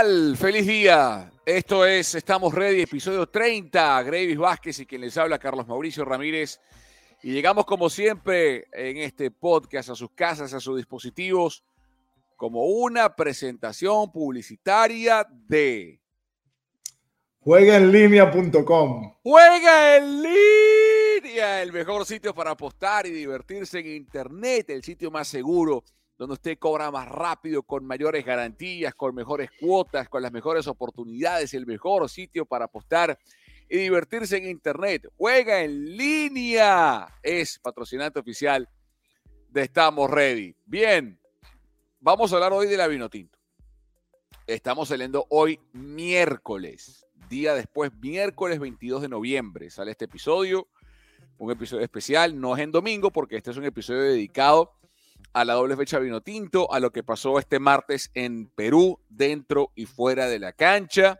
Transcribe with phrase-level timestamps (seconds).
[0.00, 1.30] Feliz día.
[1.44, 4.02] Esto es Estamos Ready, episodio 30.
[4.04, 6.58] Gravis Vázquez y quien les habla, Carlos Mauricio Ramírez.
[7.22, 11.62] Y llegamos como siempre en este podcast a sus casas, a sus dispositivos,
[12.36, 16.00] como una presentación publicitaria de
[17.40, 19.16] juegaenlinea.com.
[19.22, 25.28] Juega en línea, el mejor sitio para apostar y divertirse en Internet, el sitio más
[25.28, 25.84] seguro
[26.20, 31.54] donde usted cobra más rápido, con mayores garantías, con mejores cuotas, con las mejores oportunidades,
[31.54, 33.18] el mejor sitio para apostar
[33.70, 35.08] y divertirse en Internet.
[35.16, 37.08] Juega en línea.
[37.22, 38.68] Es patrocinante oficial
[39.48, 40.54] de Estamos Ready.
[40.66, 41.18] Bien,
[42.00, 43.38] vamos a hablar hoy de la Vinotinto.
[44.46, 49.70] Estamos saliendo hoy miércoles, día después, miércoles 22 de noviembre.
[49.70, 50.68] Sale este episodio,
[51.38, 54.74] un episodio especial, no es en domingo porque este es un episodio dedicado
[55.32, 59.72] a la doble fecha vino tinto, a lo que pasó este martes en Perú, dentro
[59.74, 61.18] y fuera de la cancha.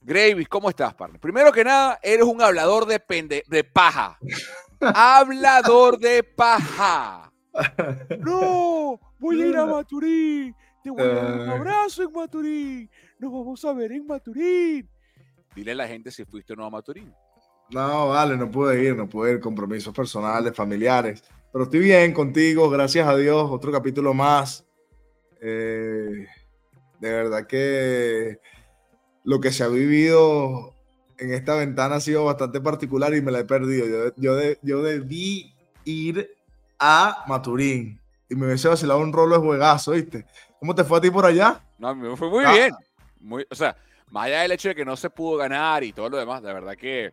[0.00, 1.20] Gravis, ¿cómo estás, partner?
[1.20, 4.18] Primero que nada, eres un hablador de, pende de paja.
[4.80, 7.32] hablador de paja.
[8.20, 10.54] No, voy a ir a Maturín.
[10.84, 12.90] Te voy a dar un abrazo en Maturín.
[13.18, 14.88] Nos vamos a ver en Maturín.
[15.54, 17.14] Dile a la gente si fuiste o no a Maturín.
[17.70, 19.40] No, vale, no pude ir, no pude ir.
[19.40, 21.24] Compromisos personales, familiares.
[21.52, 23.48] Pero estoy bien contigo, gracias a Dios.
[23.50, 24.64] Otro capítulo más.
[25.40, 26.26] Eh,
[27.00, 28.40] de verdad que
[29.24, 30.74] lo que se ha vivido
[31.18, 34.12] en esta ventana ha sido bastante particular y me la he perdido.
[34.16, 36.36] Yo, yo, debí ir
[36.78, 40.26] a Maturín y me hubiese vacilado un rolo de juegazo, ¿viste?
[40.58, 41.60] ¿Cómo te fue a ti por allá?
[41.78, 42.52] No, me fue muy ah.
[42.52, 42.74] bien.
[43.20, 43.76] Muy, o sea,
[44.10, 46.52] más allá del hecho de que no se pudo ganar y todo lo demás, de
[46.52, 47.12] verdad que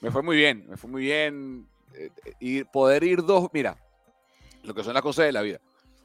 [0.00, 0.66] me fue muy bien.
[0.68, 3.78] Me fue muy bien eh, y poder ir dos, mira,
[4.62, 5.60] lo que son las cosas de la vida.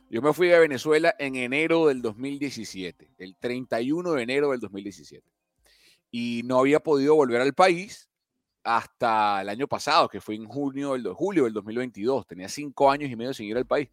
[0.10, 5.28] Yo me fui a Venezuela en enero del 2017, el 31 de enero del 2017.
[6.12, 8.10] Y no había podido volver al país
[8.64, 12.28] hasta el año pasado, que fue en junio del, julio del 2022.
[12.28, 13.90] Tenía cinco años y medio sin ir al país.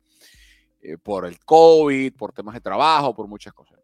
[0.82, 3.79] Eh, por el COVID, por temas de trabajo, por muchas cosas.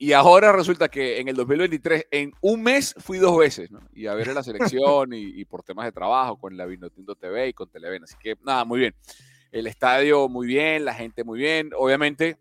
[0.00, 3.80] Y ahora resulta que en el 2023, en un mes, fui dos veces, ¿no?
[3.92, 7.52] Y a ver la selección y, por temas de trabajo con la Vinotinto TV y
[7.52, 8.04] con Televen.
[8.04, 8.94] Así que nada, muy bien.
[9.50, 11.70] El estadio muy bien, la gente muy bien.
[11.76, 12.38] Obviamente,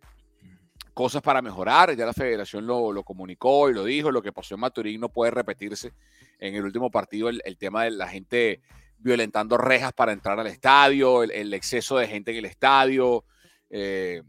[0.94, 1.96] cosas para mejorar.
[1.96, 4.12] Ya la federación lo, lo comunicó y lo dijo.
[4.12, 5.94] Lo que pasó en Maturín no puede repetirse.
[6.38, 8.62] En el último partido, el, tema de la gente
[9.00, 13.26] violentando rejas para entrar al estadio, el, exceso de gente en el estadio.
[13.72, 14.22] Eh,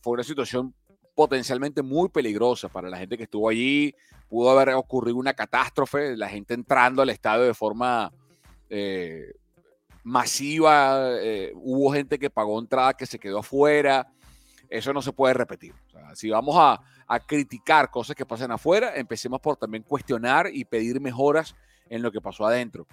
[0.00, 0.72] fue una situación
[1.16, 3.92] potencialmente muy peligrosa para la gente que estuvo allí.
[4.28, 8.12] Pudo haber ocurrido una catástrofe, la gente entrando al estadio de forma
[8.68, 9.32] eh,
[10.04, 11.16] masiva.
[11.18, 14.06] Eh, hubo gente que pagó entrada que se quedó afuera.
[14.68, 15.74] Eso no se puede repetir.
[16.14, 16.80] si vamos a,
[17.24, 21.54] criticar cosas que pasan afuera, empecemos por también cuestionar y pedir mejoras
[21.88, 22.86] en lo que pasó adentro.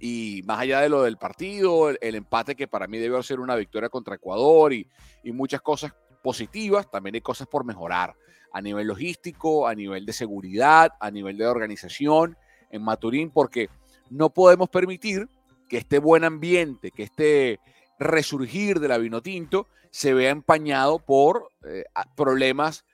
[0.00, 3.54] Y más allá de lo del partido, el, empate que para mí debió ser una
[3.54, 4.88] victoria contra Ecuador y,
[5.22, 8.14] y muchas cosas positivas, también hay cosas por mejorar
[8.52, 12.36] a nivel logístico, a nivel de seguridad, a nivel de organización
[12.70, 13.68] en Maturín, porque
[14.10, 15.28] no podemos permitir
[15.68, 17.60] que este buen ambiente, que este
[17.98, 21.84] resurgir de la vino tinto se vea empañado por eh,
[22.14, 22.84] problemas,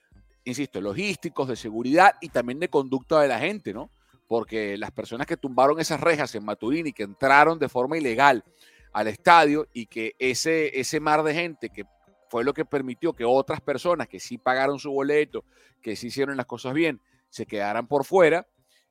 [0.44, 3.90] insisto, logísticos, de seguridad y también de conducta de la gente, ¿no?
[4.28, 8.44] Porque las personas que tumbaron esas rejas en Maturín y que entraron de forma ilegal
[8.92, 11.84] al estadio y que ese, ese mar de gente que
[12.32, 15.44] fue lo que permitió que otras personas que sí pagaron su boleto,
[15.82, 16.98] que sí hicieron las cosas bien,
[17.28, 18.46] se quedaran por fuera,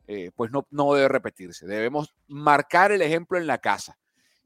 [0.05, 1.65] eh, pues no, debe repetirse.
[1.65, 3.97] Debemos marcar el ejemplo en la casa.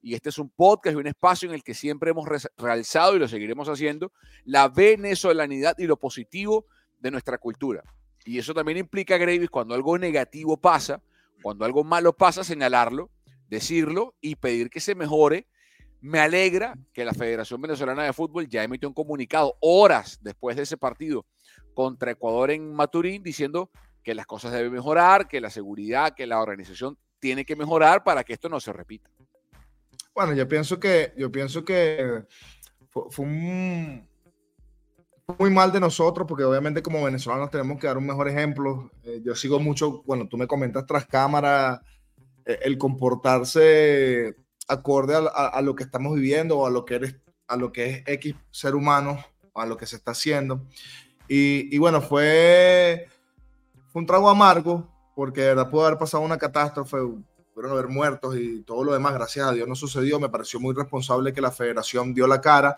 [0.01, 2.25] Y este es un podcast y un espacio en el que siempre hemos
[2.56, 4.13] realzado y lo seguiremos haciendo,
[4.45, 6.66] la venezolanidad y lo positivo
[7.01, 7.83] de nuestra cultura.
[8.23, 11.01] Y eso también implica, Gravis, cuando algo negativo pasa,
[11.42, 13.09] cuando algo malo pasa, señalarlo,
[13.50, 15.47] decirlo y pedir que se mejore
[16.06, 20.62] me alegra que la Federación Venezolana de Fútbol ya emitió un comunicado horas después de
[20.62, 21.25] ese partido
[21.74, 23.72] contra Ecuador en Maturín diciendo
[24.04, 28.24] que las cosas deben mejorar, que la seguridad, que la organización tiene que mejorar para
[28.24, 29.10] que esto no se repita.
[30.13, 32.24] Bueno, yo pienso que, yo pienso que
[32.90, 34.06] fue, muy
[35.50, 38.92] mal de nosotros, porque obviamente como venezolanos tenemos que dar un mejor ejemplo.
[39.02, 41.81] Eh, yo sigo mucho, bueno, tú me comentas tras cámara,
[42.46, 47.15] eh, el comportarse acorde a, lo que estamos viviendo o a lo que eres,
[47.47, 49.23] a lo que es X ser humano,
[49.53, 50.62] a lo que se está haciendo.
[51.27, 53.07] Y, bueno, fue,
[53.94, 56.97] un trago amargo, porque de verdad pudo haber pasado una catástrofe,
[57.53, 60.19] pudieron haber muertos y todo lo demás, gracias a Dios no sucedió.
[60.19, 62.77] Me pareció muy responsable que la federación dio la cara,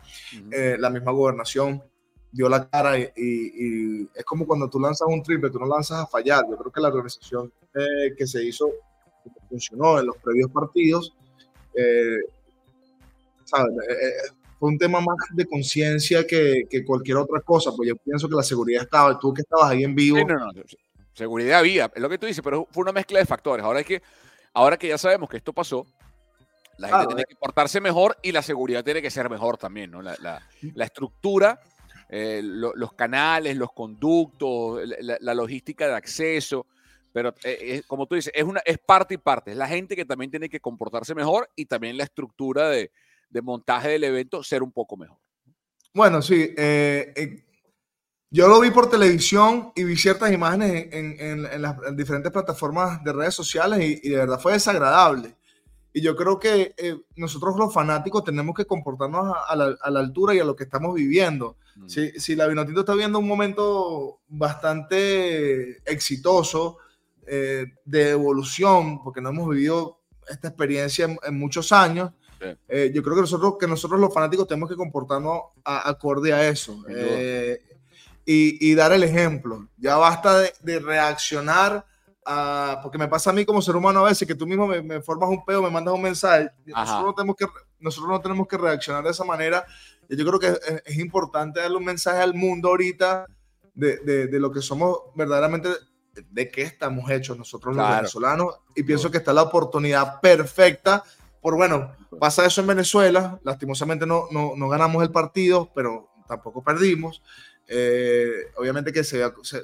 [0.52, 1.84] eh, la misma gobernación
[2.32, 6.08] dio la cara y, es como cuando tú lanzas un triple, tú no lanzas a
[6.08, 6.46] fallar.
[6.50, 8.70] Yo creo que la organización eh, que se hizo
[9.50, 11.16] funcionó en los previos partidos,
[11.78, 12.20] eh,
[13.58, 14.12] eh,
[14.60, 18.36] fue un tema más de conciencia que, que, cualquier otra cosa, pues yo pienso que
[18.36, 20.18] la seguridad estaba, tú que estabas ahí en vivo.
[20.20, 20.52] no, no,
[21.14, 23.66] seguridad había, es lo que tú dices, pero fue una mezcla de factores.
[23.66, 24.02] Ahora, es que,
[24.54, 25.86] ahora que ya sabemos que esto pasó,
[26.78, 30.02] la gente tiene que portarse mejor y la seguridad tiene que ser mejor también, ¿no?
[30.02, 31.60] La, la, la estructura,
[32.10, 36.68] eh, los canales, los conductos, la, logística de acceso,
[37.14, 40.06] pero eh, como tú dices, es, una, es parte y parte, es la gente que
[40.06, 42.92] también tiene que comportarse mejor y también la estructura de,
[43.30, 45.18] de montaje del evento ser un poco mejor.
[45.94, 47.44] Bueno, sí, eh,
[48.30, 53.14] yo lo vi por televisión y vi ciertas imágenes en, en, las diferentes plataformas de
[53.14, 55.36] redes sociales y, de verdad fue desagradable.
[55.94, 60.00] Y yo creo que eh, nosotros los fanáticos tenemos que comportarnos a, la, a, la,
[60.00, 61.58] altura y a lo que estamos viviendo.
[61.76, 61.88] Mm.
[61.88, 66.78] Si, si, la Vinotinto está viendo un momento bastante exitoso
[67.28, 72.12] eh, de evolución, porque no hemos vivido esta experiencia en, muchos años,
[72.68, 76.84] eh, yo creo que nosotros, que nosotros los fanáticos tenemos que comportarnos acorde a eso
[78.30, 79.68] y, dar el ejemplo.
[79.78, 81.86] Ya basta de, reaccionar
[82.26, 85.02] a, porque me pasa a mí como ser humano a veces que tú mismo me,
[85.02, 86.50] formas un pedo, me mandas un mensaje.
[86.66, 87.46] Nosotros no, tenemos que,
[87.80, 89.66] nosotros no tenemos que reaccionar de esa manera.
[90.10, 93.26] Yo creo que es, importante darle un mensaje al mundo ahorita
[93.74, 95.70] de, de, lo que somos verdaderamente,
[96.30, 98.60] de qué estamos hechos nosotros los venezolanos.
[98.76, 101.04] Y pienso que está la oportunidad perfecta.
[101.42, 103.40] Por bueno, pasa eso en Venezuela.
[103.44, 107.22] Lastimosamente no, no, no ganamos el partido, pero tampoco perdimos.
[107.70, 109.04] Eh, obviamente que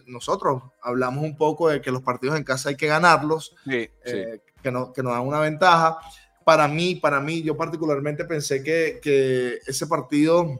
[0.08, 4.72] nosotros hablamos un poco de que los partidos en casa hay que ganarlos, eh, que,
[4.72, 5.98] no, que nos dan una ventaja.
[6.44, 10.60] Para mí, para mí, yo particularmente pensé que, que ese partido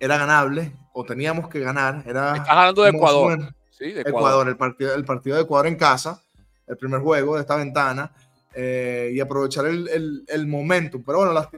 [0.00, 2.02] era ganable o teníamos que ganar.
[2.06, 3.54] Era Estás hablando de Ecuador.
[3.78, 4.48] Sí, de Ecuador.
[4.48, 6.20] el, partido, el partido de Ecuador en casa,
[6.66, 8.12] el primer juego de esta ventana.
[8.54, 11.04] Eh, y aprovechar el, el, el, momentum.
[11.04, 11.48] Pero bueno,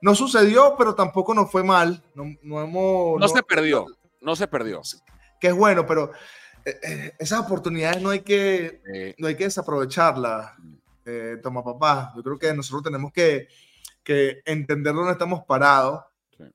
[0.00, 2.02] no sucedió, pero tampoco nos fue mal.
[2.14, 3.86] No, no, hemos, no, se perdió,
[4.22, 4.80] no se perdió.
[5.38, 6.12] Que es bueno, pero
[6.64, 10.52] eh, eh, esas oportunidades no hay que, no hay que desaprovecharlas,
[11.42, 12.12] toma papá.
[12.16, 13.48] Yo creo que nosotros tenemos que,
[14.02, 16.02] que entender dónde estamos parados.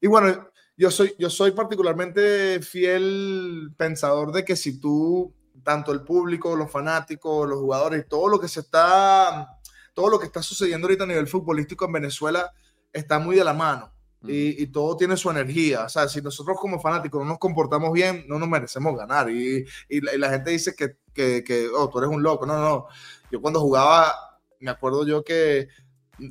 [0.02, 5.34] Y bueno, yo soy, yo soy particularmente fiel pensador de que si tú,
[5.64, 9.60] tanto el público, los fanáticos, los jugadores, todo lo que se está
[9.94, 12.52] todo lo que está sucediendo ahorita a nivel futbolístico en Venezuela
[12.92, 13.92] está muy de la mano.
[14.26, 15.84] Y, todo tiene su energía.
[15.84, 19.30] O sea, si nosotros como fanáticos no nos comportamos bien, no nos merecemos ganar.
[19.30, 22.46] Y, y, la, gente dice que, que, que, oh, tú eres un loco.
[22.46, 22.88] No, no.
[23.30, 24.16] Yo cuando jugaba,
[24.62, 25.68] me acuerdo yo que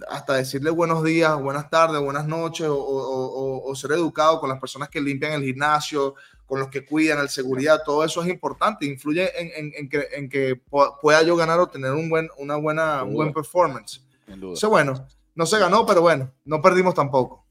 [0.09, 4.61] hasta decirle buenos días, buenas tardes, buenas noches, o, o, o, ser educado con las
[4.61, 6.15] personas que limpian el gimnasio,
[6.47, 10.29] con los que cuidan, el seguridad, todo eso es importante, influye en, en, que, en,
[10.29, 10.61] que,
[11.01, 14.05] pueda yo ganar o tener un buen, una buena, un buen performance.
[14.27, 17.45] Entonces, bueno, no se ganó, pero bueno, no perdimos tampoco.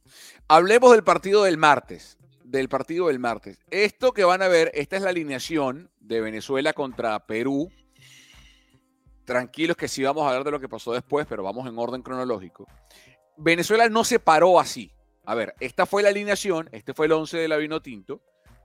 [0.48, 3.60] Hablemos del partido del martes, del partido del martes.
[3.72, 7.72] Esto que van a ver, esta es la alineación de Venezuela contra Perú.
[9.32, 12.02] Tranquilos que sí vamos a hablar de lo que pasó después, pero vamos en orden
[12.02, 12.68] cronológico.
[13.38, 14.92] Venezuela no se paró así.
[15.24, 18.20] A ver, esta fue la alineación, este fue el 11 de la Vino Tinto.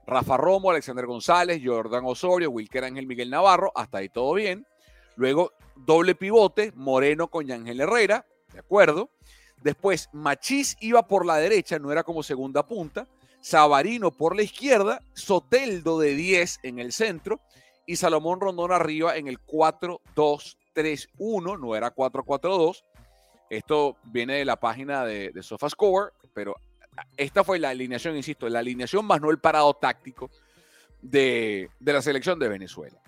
[0.05, 4.67] Rafa Romo, Alexander González, Jordan Osorio, Wilker Ángel Miguel Navarro, hasta ahí todo bien.
[5.15, 9.09] Luego, doble pivote, Moreno con Ángel Herrera, de acuerdo.
[9.63, 13.07] Después, Machís iba por la derecha, no era como segunda punta.
[13.39, 17.39] Sabarino por la izquierda, Soteldo de 10 en el centro
[17.87, 22.83] y Salomón Rondón arriba en el 4-2-3-1, no era 4-4-2.
[23.49, 26.55] Esto viene de la página de, de SofaScore, pero
[27.15, 30.29] esta fue la alineación, insisto, la alineación más no el parado táctico
[31.01, 32.99] de, la selección de Venezuela.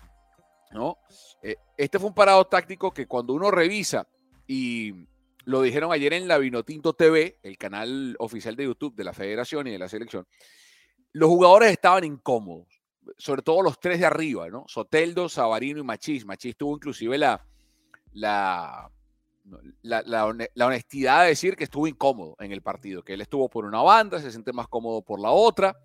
[0.72, 0.98] ¿no?
[1.42, 4.08] Eh, este fue un parado táctico que cuando uno revisa,
[4.48, 4.94] y
[5.46, 9.68] lo dijeron ayer en la Vinotinto TV, el canal oficial de YouTube de la federación
[9.68, 10.28] y de la selección,
[11.12, 12.79] los jugadores estaban incómodos,
[13.18, 14.66] sobre todo los tres de arriba, ¿no?
[14.68, 16.26] Soteldo, Sabarino y Machís.
[16.26, 17.46] Machís tuvo inclusive la,
[18.14, 18.92] la,
[19.82, 23.82] la, honestidad de decir que estuvo incómodo en el partido, que él estuvo por una
[23.82, 25.78] banda, se siente más cómodo por la otra,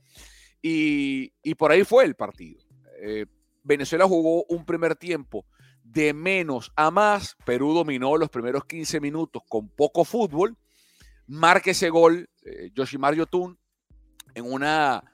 [0.61, 2.63] y, por ahí fue el partido.
[3.03, 3.27] Eh,
[3.63, 5.45] Venezuela jugó un primer tiempo
[5.83, 10.57] de menos a más, Perú dominó los primeros 15 minutos con poco fútbol,
[11.27, 13.59] marca ese gol eh, Yoshimar Yotun
[14.35, 15.05] en una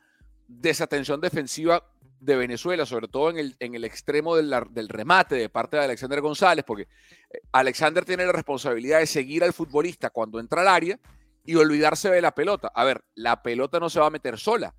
[0.46, 1.84] desatención defensiva
[2.20, 5.84] de Venezuela, sobre todo en el, en el extremo del, del, remate de parte de
[5.84, 10.68] Alexander González, porque eh, Alexander tiene la responsabilidad de seguir al futbolista cuando entra al
[10.68, 11.00] área
[11.44, 12.70] y olvidarse de la pelota.
[12.74, 14.74] A ver, la pelota no se va a meter sola.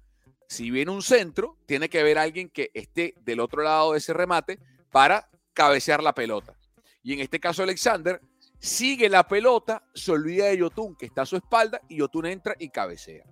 [0.47, 4.13] si viene un centro, tiene que haber alguien que esté del otro lado de ese
[4.13, 4.59] remate
[4.91, 6.55] para cabecear la pelota.
[7.03, 8.21] Y en este caso Alexander
[8.59, 12.55] sigue la pelota, se olvida de Yotun que está a su espalda y Yotun entra
[12.59, 13.23] y cabecea.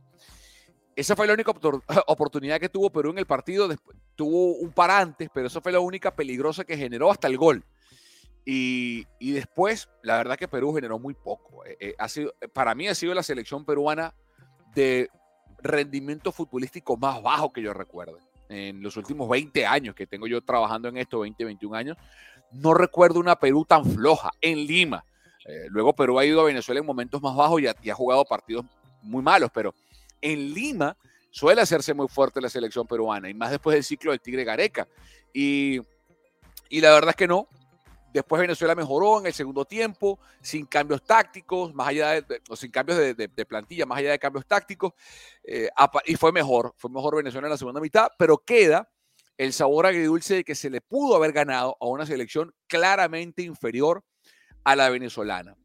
[1.00, 1.52] Esa fue la única
[2.08, 3.70] oportunidad que tuvo Perú en el partido.
[4.16, 7.64] Tuvo un par antes, pero esa fue la única peligrosa que generó hasta el gol.
[8.44, 11.64] Y, después, la verdad que Perú generó muy poco.
[11.66, 14.14] Eh, eh, ha sido, para mí ha sido la selección peruana
[14.76, 15.10] de
[15.62, 18.18] rendimiento futbolístico más bajo que yo recuerde.
[18.50, 21.98] En los últimos 20 años que tengo yo trabajando en esto, 20, 21 años,
[22.52, 25.06] no recuerdo una Perú tan floja en Lima.
[25.46, 28.66] Eh, luego Perú ha ido a Venezuela en momentos más bajos y ha, jugado partidos
[29.02, 29.74] muy malos, pero
[30.22, 30.98] en Lima
[31.32, 34.88] suele hacerse muy fuerte la selección peruana y más después del ciclo del Tigre Gareca.
[35.34, 35.80] Y,
[36.70, 37.48] y la verdad es que no,
[38.12, 42.72] Después Venezuela mejoró en el segundo tiempo, sin cambios tácticos, más allá de, o sin
[42.72, 44.94] cambios de, plantilla, más allá de cambios tácticos,
[45.44, 45.70] eh,
[46.06, 48.90] y fue mejor, fue mejor Venezuela en la segunda mitad, pero queda
[49.38, 54.04] el sabor agridulce de que se le pudo haber ganado a una selección claramente inferior
[54.64, 55.56] a la venezolana.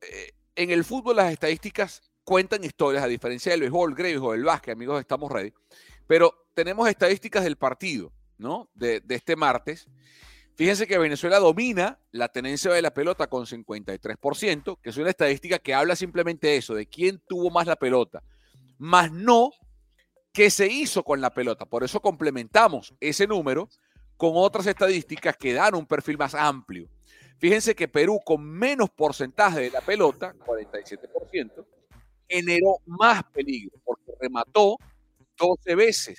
[0.00, 4.44] Eh, en el fútbol las estadísticas cuentan historias, a diferencia del béisbol, grego o del
[4.44, 5.52] básquet, amigos, estamos ready,
[6.06, 8.68] pero tenemos estadísticas del partido, ¿no?
[8.74, 9.88] De este martes.
[10.54, 15.58] Fíjense que Venezuela domina la tenencia de la pelota con 53%, que es una estadística
[15.58, 18.22] que habla simplemente de eso, de quién tuvo más la pelota,
[18.78, 19.50] más no
[20.32, 21.64] qué se hizo con la pelota.
[21.64, 23.68] Por eso complementamos ese número
[24.16, 26.88] con otras estadísticas que dan un perfil más amplio.
[27.38, 31.64] Fíjense que Perú con menos porcentaje de la pelota, 47%,
[32.32, 34.78] generó más peligro porque remató
[35.36, 36.18] 12 veces.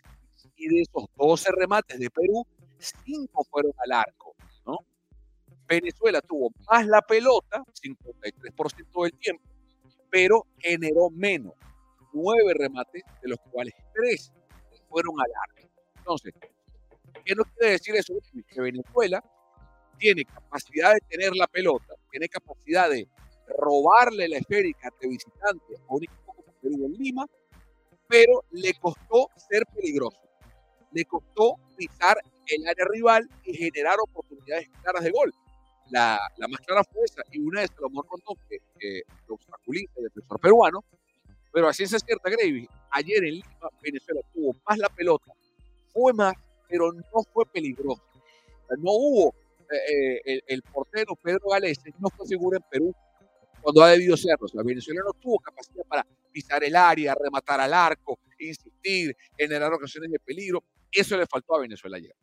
[0.55, 2.45] Y de esos 12 remates de Perú,
[2.77, 4.35] 5 fueron al arco.
[5.65, 9.43] Venezuela tuvo más la pelota, 53% del tiempo,
[10.09, 11.53] pero generó menos,
[12.13, 14.31] nueve remates, de los cuales tres
[14.89, 15.69] fueron al arco.
[15.97, 16.33] Entonces,
[17.25, 18.13] ¿qué nos quiere decir eso?
[18.47, 19.23] Que Venezuela
[19.97, 23.07] tiene capacidad de tener la pelota, tiene capacidad de
[23.47, 27.25] robarle la esférica de visitante a un equipo como Perú en Lima,
[28.07, 30.19] pero le costó ser peligroso.
[30.91, 35.33] Le costó pisar el área rival y generar oportunidades claras de gol.
[35.89, 36.19] La,
[36.49, 40.83] más clara fue esa, y una es Salomón Rondón, que, que obstaculiza el defensor peruano,
[41.51, 45.31] pero así es cierta, Gravy, ayer en Lima, Venezuela tuvo más la pelota,
[45.93, 46.33] fue más,
[46.67, 48.01] pero no fue peligroso.
[48.79, 49.35] no hubo
[49.71, 52.95] eh, eh, el, portero Pedro Gales, no fue figura en Perú
[53.63, 54.47] cuando ha debido serlo.
[54.47, 60.11] Sea, Venezuela no tuvo capacidad para pisar el área, rematar al arco, insistir, generar ocasiones
[60.11, 60.63] de peligro.
[60.91, 62.15] Eso le faltó a Venezuela ayer.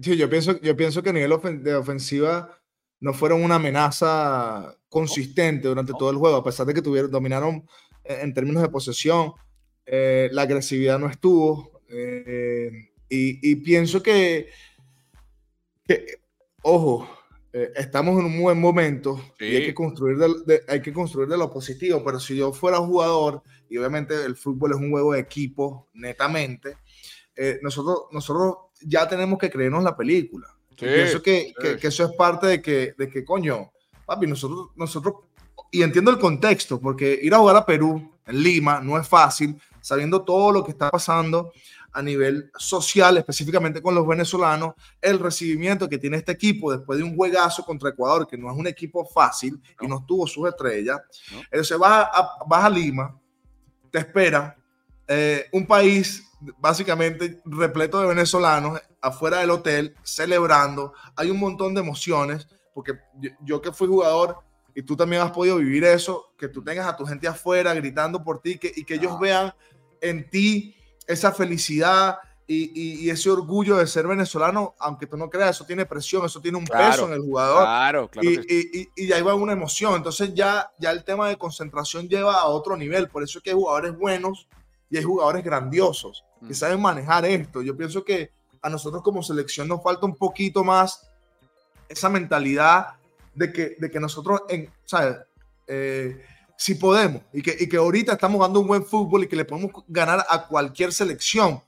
[0.00, 2.60] Sí, yo pienso, yo pienso que a nivel de ofensiva
[3.00, 7.66] no fueron una amenaza consistente durante todo el juego, a pesar de que tuvieron, dominaron
[8.02, 9.32] eh, en términos de posesión,
[9.86, 11.82] eh, la agresividad no estuvo.
[11.88, 14.48] Eh, y, pienso que,
[16.62, 17.08] ojo,
[17.76, 21.50] estamos en un buen momento y hay que, construir de, hay que construir de lo
[21.50, 25.88] positivo, pero si yo fuera jugador, y obviamente el fútbol es un juego de equipo,
[25.94, 26.78] netamente,
[27.62, 30.48] nosotros, nosotros ya tenemos que creernos la película.
[30.76, 33.70] Pienso que, que, eso es parte de que, de que, coño,
[34.04, 35.14] papi, nosotros, nosotros,
[35.70, 39.60] y entiendo el contexto, porque ir a jugar a Perú, en Lima, no es fácil,
[39.80, 41.52] sabiendo todo lo que está pasando
[41.94, 47.04] a nivel social, específicamente con los venezolanos, el recibimiento que tiene este equipo después de
[47.04, 51.00] un juegazo contra Ecuador, que no es un equipo fácil y no tuvo sus estrellas.
[51.50, 53.16] Entonces vas a, vas a Lima,
[53.92, 54.56] te espera
[55.06, 60.94] eh, un país básicamente repleto de venezolanos afuera del hotel celebrando.
[61.14, 62.98] Hay un montón de emociones, porque
[63.40, 64.38] yo, que fui jugador
[64.74, 68.24] y tú también has podido vivir eso, que tú tengas a tu gente afuera gritando
[68.24, 69.18] por ti que, y que ellos ah.
[69.20, 69.54] vean
[70.00, 70.74] en ti
[71.06, 76.26] esa felicidad y, ese orgullo de ser venezolano, aunque tú no creas, eso tiene presión,
[76.26, 77.62] eso tiene un peso en el jugador.
[77.62, 78.28] Claro, claro.
[78.30, 79.94] Y, y, ahí va una emoción.
[79.94, 83.08] Entonces ya, ya el tema de concentración lleva a otro nivel.
[83.08, 84.46] Por eso es que hay jugadores buenos
[84.90, 86.54] y hay jugadores grandiosos que mm.
[86.54, 87.62] saben manejar esto.
[87.62, 88.30] Yo pienso que
[88.60, 91.08] a nosotros como selección nos falta un poquito más
[91.88, 92.94] esa mentalidad
[93.34, 95.16] de que, de que nosotros, en, ¿sabes?
[95.66, 96.24] Eh,
[96.56, 99.44] si podemos y que, y que ahorita estamos jugando un buen fútbol y que le
[99.44, 101.60] podemos ganar a cualquier selección,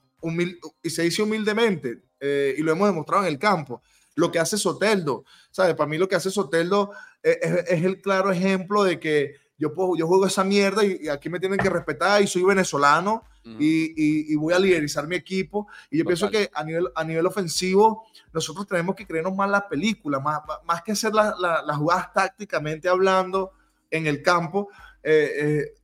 [0.83, 3.83] y se dice humildemente, eh, y lo hemos demostrado en el campo,
[4.14, 5.75] lo que hace Soteldo, ¿sabes?
[5.75, 6.90] Para mí lo que hace Soteldo
[7.23, 11.28] es, es el claro ejemplo de que yo, puedo, yo juego esa mierda y, aquí
[11.28, 13.23] me tienen que respetar y soy venezolano
[13.59, 15.69] y, y, voy a liderizar mi equipo.
[15.88, 19.69] Y yo pienso que a nivel, a nivel ofensivo nosotros tenemos que creernos más la
[19.69, 23.52] película, más, más que hacer las la, jugadas tácticamente hablando
[23.90, 24.69] en el campo.
[25.02, 25.75] Eh, eh,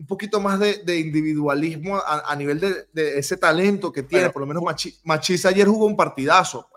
[0.00, 4.30] un poquito más de, individualismo a, nivel de, ese talento que tiene.
[4.30, 4.62] por lo menos
[5.04, 6.70] Machis ayer jugó un partidazo.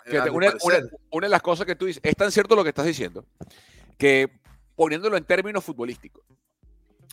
[1.10, 3.26] una, de las cosas que tú dices, es tan cierto lo que estás diciendo,
[3.98, 4.30] que
[4.76, 6.26] poniéndolo en términos futbolísticos,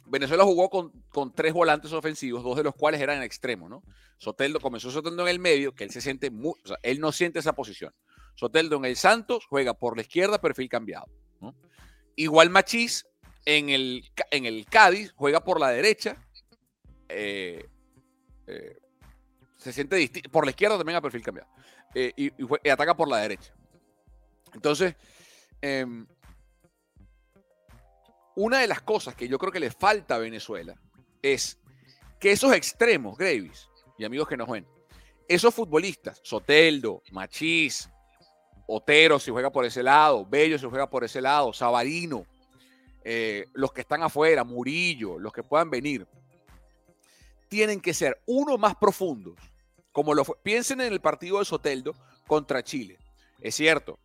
[0.07, 3.85] Venezuela jugó con, tres volantes ofensivos, dos de los cuales eran en extremo, ¿no?
[4.19, 7.13] Soteldo comenzó Soteldo en el medio, que él se siente muy, o sea, él no
[7.13, 7.95] siente esa posición.
[8.35, 11.07] Soteldo en el Santos juega por la izquierda, perfil cambiado.
[12.17, 13.07] Igual Machís
[13.45, 16.17] en el, en el Cádiz juega por la derecha.
[17.09, 17.69] Eh,
[18.47, 18.79] eh,
[19.57, 20.11] se siente.
[20.31, 21.51] Por la izquierda también a perfil cambiado.
[21.95, 23.53] Eh, y, ataca por la derecha.
[24.55, 24.95] Entonces,
[25.61, 26.07] em,
[28.37, 30.75] una de las cosas que yo creo que le falta a Venezuela
[31.23, 31.59] es
[32.19, 33.69] que esos extremos, Gravis
[33.99, 34.67] y amigos que nos ven,
[35.29, 37.89] esos futbolistas, Soteldo, Machís,
[38.67, 42.25] Otero si juega por ese lado, Bello si juega por ese lado, Sabarino,
[43.05, 46.07] eh, los que están afuera, Murillo, los que puedan venir,
[47.49, 49.35] tienen que ser uno más profundos.
[49.93, 51.95] Como lo Piensen en el partido de Soteldo
[52.27, 52.99] contra Chile.
[53.41, 53.99] Es cierto,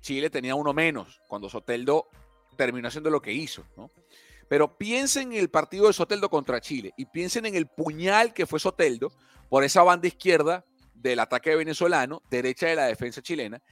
[0.00, 2.08] Chile tenía uno menos cuando Soteldo
[2.56, 3.64] terminó haciendo lo que hizo,
[4.48, 8.46] Pero piensen en el partido de Soteldo contra Chile y piensen en el puñal que
[8.46, 9.12] fue Soteldo
[9.48, 13.62] por esa banda izquierda del ataque venezolano, derecha de la defensa chilena,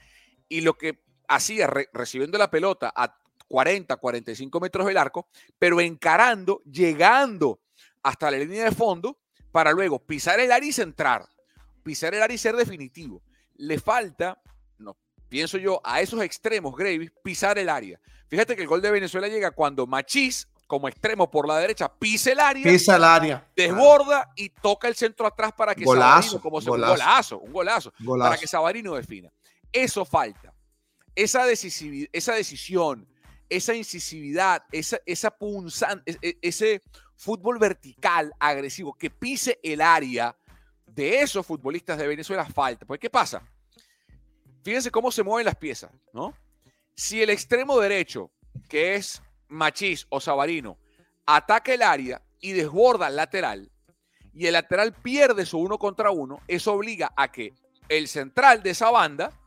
[0.49, 3.20] y lo que hacía recibiendo la pelota a
[3.51, 5.27] 40, 45 metros del arco,
[5.59, 7.59] pero encarando, llegando
[8.01, 9.19] hasta la línea de fondo
[9.51, 11.27] para luego pisar el área y centrar.
[11.83, 13.21] Pisar el área y ser definitivo.
[13.57, 14.41] Le falta,
[14.77, 14.95] no,
[15.27, 17.99] pienso yo, a esos extremos, Gravis, pisar el área.
[18.29, 22.31] Fíjate que el gol de Venezuela llega cuando Machís, como extremo por la derecha, pisa
[22.31, 22.63] el área.
[22.63, 23.45] Pisa el área.
[23.53, 28.37] Desborda y toca el centro atrás para que golazo, como un golazo, un golazo, para
[28.37, 29.29] que Sabarino defina.
[29.73, 30.53] Eso falta.
[31.13, 33.10] Esa, esa decisión,
[33.51, 35.35] esa incisividad, esa, esa
[36.05, 36.81] e, ese
[37.17, 40.35] fútbol vertical, agresivo, que pise el área
[40.85, 42.85] de esos futbolistas de Venezuela falta.
[42.85, 43.45] Pues, ¿qué pasa?
[44.63, 46.33] Fíjense cómo se mueven las piezas, ¿no?
[46.95, 48.31] Si el extremo derecho,
[48.69, 50.77] que es Machís o Sabarino,
[51.25, 53.69] ataca el área y desborda el lateral,
[54.33, 57.53] y el lateral pierde su uno contra uno, eso obliga a que
[57.89, 59.37] el central de esa banda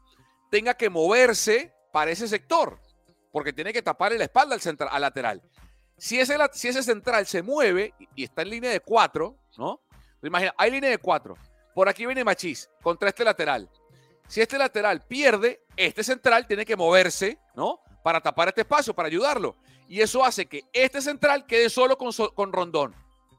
[0.50, 2.83] tenga que moverse para ese sector
[3.34, 5.42] porque tiene que taparle la espalda al, central, al lateral.
[5.98, 9.80] Si ese, si ese central se mueve y, está en línea de cuatro, ¿no?
[10.22, 11.36] Imagina, hay línea de cuatro.
[11.74, 13.68] Por aquí viene Machís contra este lateral.
[14.28, 17.80] Si este lateral pierde, este central tiene que moverse, ¿no?
[18.04, 19.56] Para tapar este espacio, para ayudarlo.
[19.88, 22.94] Y eso hace que este central quede solo con, con Rondón.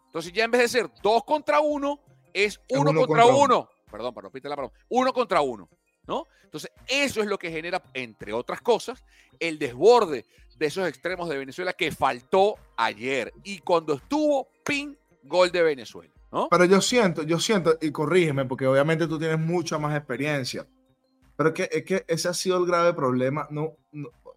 [0.08, 2.02] Entonces ya en vez de ser dos contra uno,
[2.34, 3.70] es uno, contra, uno.
[3.90, 4.78] Perdón, para no la palabra.
[4.90, 5.70] Uno contra uno.
[6.08, 6.28] ¿No?
[6.44, 9.04] Entonces, eso es lo que genera, entre otras cosas,
[9.40, 10.26] el desborde
[10.58, 13.34] de esos extremos de Venezuela que faltó ayer.
[13.44, 16.48] Y cuando estuvo, pin, gol de Venezuela, ¿no?
[16.50, 20.68] Pero yo siento, yo siento, y corrígeme, porque obviamente tú tienes mucha más experiencia,
[21.36, 23.78] pero es que, es que ese ha sido el grave problema, no,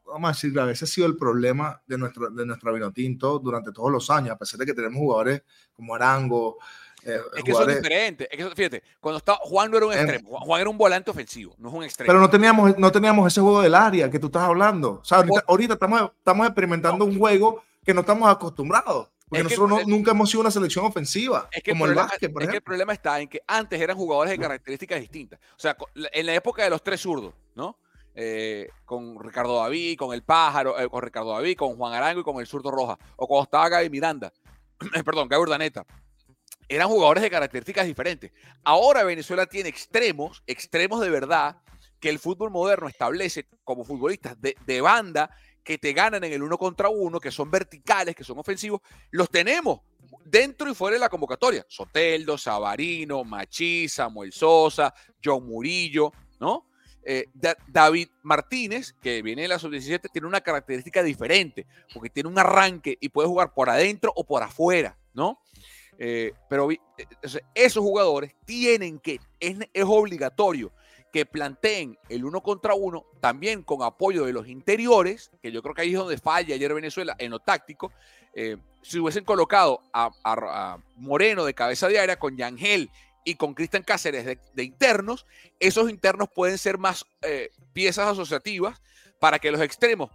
[0.07, 3.72] vamos a decir grave, ese ha sido el problema de nuestro, de nuestro Vinotinto durante
[3.72, 5.42] todos los años, a pesar de que tenemos jugadores
[5.74, 6.59] como Arango,
[7.08, 8.28] eh, es que son diferentes.
[8.30, 11.10] Es que, fíjate, cuando estaba, Juan no era un em, extremo, Juan era un volante
[11.10, 12.06] ofensivo, no es un extremo.
[12.08, 15.00] Pero no teníamos, no teníamos ese juego del área que tú estás hablando.
[15.02, 19.08] O sea, ahorita, estamos, estamos experimentando un juego que no estamos acostumbrados.
[19.28, 22.48] Porque nosotros nunca hemos sido una selección ofensiva, es que como el, básquet, por es
[22.48, 25.38] que el problema está en que antes eran jugadores de características distintas.
[25.50, 27.76] O sea, en la época de los tres zurdos, ¿no?
[28.14, 32.24] Eh, con Ricardo David, con el Pájaro, eh, con Ricardo David, con Juan Arango y
[32.24, 32.98] con el zurdo Roja.
[33.16, 34.32] O cuando estaba Gaby Miranda,
[35.04, 35.84] perdón, Gaby Urdaneta
[36.68, 38.31] eran jugadores de características diferentes.
[38.62, 41.57] Ahora Venezuela tiene extremos, extremos de verdad,
[42.00, 45.31] que el fútbol moderno establece como futbolistas de, banda
[45.64, 48.81] que te ganan en el uno contra uno, que son verticales, que son ofensivos.
[49.11, 49.81] Los tenemos
[50.24, 51.66] dentro y fuera de la convocatoria.
[51.68, 56.66] Soteldo, Sabarino, Machí, Samuel Sosa, John Murillo, ¿no?
[57.02, 57.26] Eh,
[57.66, 62.98] David Martínez, que viene de la sub-17, tiene una característica diferente, porque tiene un arranque
[63.00, 65.40] y puede jugar por adentro o por afuera, ¿no?
[66.00, 66.78] Eh, pero eh,
[67.54, 70.70] esos jugadores tienen que, es, obligatorio
[71.12, 75.74] que planteen el uno contra uno, también con apoyo de los interiores, que yo creo
[75.74, 77.92] que ahí es donde falla ayer Venezuela en lo táctico.
[78.34, 82.90] Eh, si hubiesen colocado a, Moreno de cabeza de área con Yangel
[83.24, 85.26] y con Cristian Cáceres de, internos,
[85.58, 87.04] esos internos pueden ser más
[87.72, 88.80] piezas asociativas
[89.18, 90.11] para que los extremos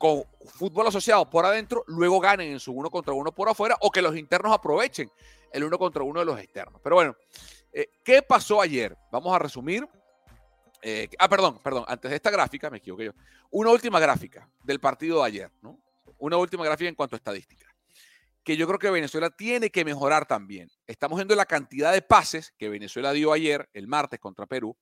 [0.00, 3.90] con fútbol asociado por adentro, luego ganen en su uno contra uno por afuera o
[3.90, 5.10] que los internos aprovechen
[5.52, 6.80] el uno contra uno de los externos.
[6.82, 7.16] Pero bueno,
[7.70, 8.96] eh, ¿qué pasó ayer?
[9.12, 9.86] Vamos a resumir.
[10.80, 13.12] Eh, ah, perdón, perdón, antes de esta gráfica, me equivoqué yo.
[13.50, 15.78] Una última gráfica del partido de ayer, ¿no?
[16.16, 17.66] Una última gráfica en cuanto a estadística.
[18.42, 20.70] que yo creo que Venezuela tiene que mejorar también.
[20.86, 24.74] Estamos viendo la cantidad de pases que Venezuela dio ayer, el martes, contra Perú.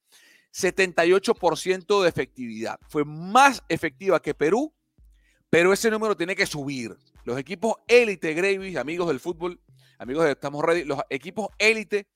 [0.52, 2.78] 78% de efectividad.
[2.88, 4.72] Fue más efectiva que Perú,
[5.50, 6.96] pero ese número tiene que subir.
[7.24, 9.60] Los equipos élite, Gravy, amigos del fútbol,
[9.98, 12.06] amigos de Estamos Ready, los equipos élite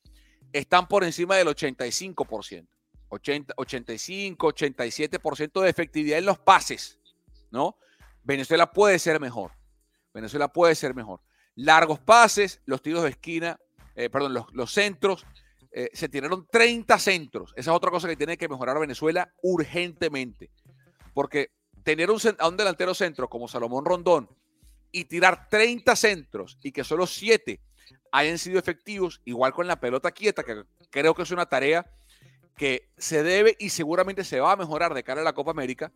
[0.52, 2.66] están por encima del 85%.
[3.08, 6.98] 80, 85, 87% de efectividad en los pases,
[7.50, 7.76] ¿no?
[8.22, 9.52] Venezuela puede ser mejor.
[10.14, 11.20] Venezuela puede ser mejor.
[11.54, 13.60] Largos pases, los tiros de esquina,
[13.96, 15.26] eh, perdón, los, centros.
[15.72, 17.52] Eh, se tiraron 30 centros.
[17.56, 20.50] Esa es otra cosa que tiene que mejorar Venezuela urgentemente.
[21.12, 21.50] Porque
[21.82, 24.28] tener un, a un delantero centro como Salomón Rondón
[24.90, 27.60] y tirar 30 centros y que solo 7
[28.12, 31.86] hayan sido efectivos, igual con la pelota quieta, que creo que es una tarea
[32.56, 35.92] que se debe y seguramente se va a mejorar de cara a la Copa América,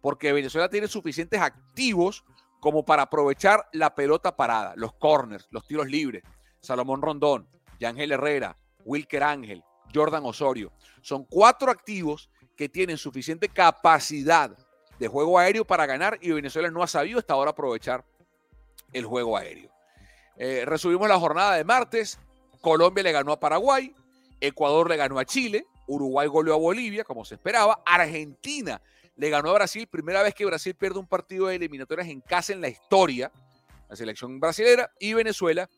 [0.00, 2.24] porque Venezuela tiene suficientes activos
[2.60, 6.22] como para aprovechar la pelota parada, los corners, los tiros libres.
[6.60, 9.62] Salomón Rondón, Yángel Herrera, Wilker Ángel,
[9.94, 10.72] Jordan Osorio.
[11.02, 14.56] Son cuatro activos que tienen suficiente capacidad
[14.98, 18.04] de juego aéreo para ganar y Venezuela no ha sabido hasta ahora aprovechar
[18.92, 19.70] el juego aéreo.
[20.36, 22.18] Eh, resumimos la jornada de martes.
[22.60, 23.94] Colombia le ganó a Paraguay,
[24.40, 28.80] Ecuador le ganó a Chile, Uruguay goleó a Bolivia, como se esperaba, Argentina
[29.16, 32.52] le ganó a Brasil, primera vez que Brasil pierde un partido de eliminatorias en casa
[32.52, 33.32] en la historia,
[33.88, 35.68] la selección brasilera, y Venezuela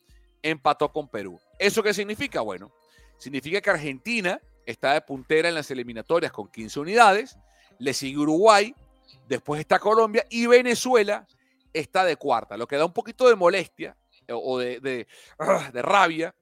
[0.43, 1.39] empató con Perú.
[1.59, 2.41] ¿Eso qué significa?
[2.41, 2.73] Bueno,
[3.19, 7.37] significa que Argentina está de puntera en las eliminatorias con 15 unidades,
[7.79, 8.75] le sigue Uruguay,
[9.29, 11.27] después está Colombia y Venezuela
[11.73, 12.57] está de cuarta.
[12.57, 15.07] Lo que da un poquito de molestia eh, o de,
[15.39, 16.35] ah, de, rabia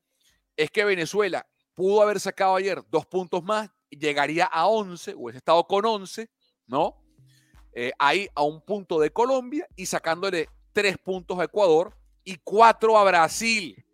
[0.57, 5.39] es que Venezuela pudo haber sacado ayer dos puntos más, llegaría a 11, o hubiese
[5.39, 6.31] estado con 11,
[6.67, 7.03] ¿no?
[7.73, 11.95] Eh, ahí a un punto de Colombia y sacándole tres puntos a Ecuador
[12.25, 13.85] y cuatro a Brasil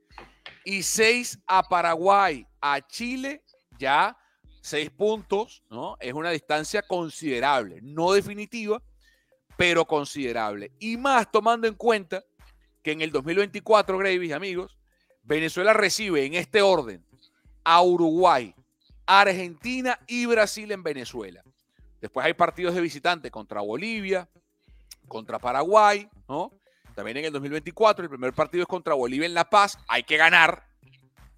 [0.65, 3.43] y seis a Paraguay, a Chile
[3.79, 4.17] ya
[4.63, 5.97] seis puntos, ¿no?
[6.01, 8.81] Es una distancia considerable, no definitiva,
[9.57, 10.73] pero considerable.
[10.79, 12.25] Y más tomando en cuenta
[12.83, 14.79] que en el 2024, Gravy, amigos,
[15.23, 17.05] Venezuela recibe en este orden
[17.65, 18.55] a Uruguay,
[19.05, 21.43] Argentina y Brasil en Venezuela.
[22.01, 24.29] Después hay partidos de visitante contra Bolivia,
[25.07, 26.51] contra Paraguay, ¿no?
[26.95, 29.79] También en el 2024, el primer partido es contra Bolivia en La Paz.
[29.89, 30.67] Hay que ganar,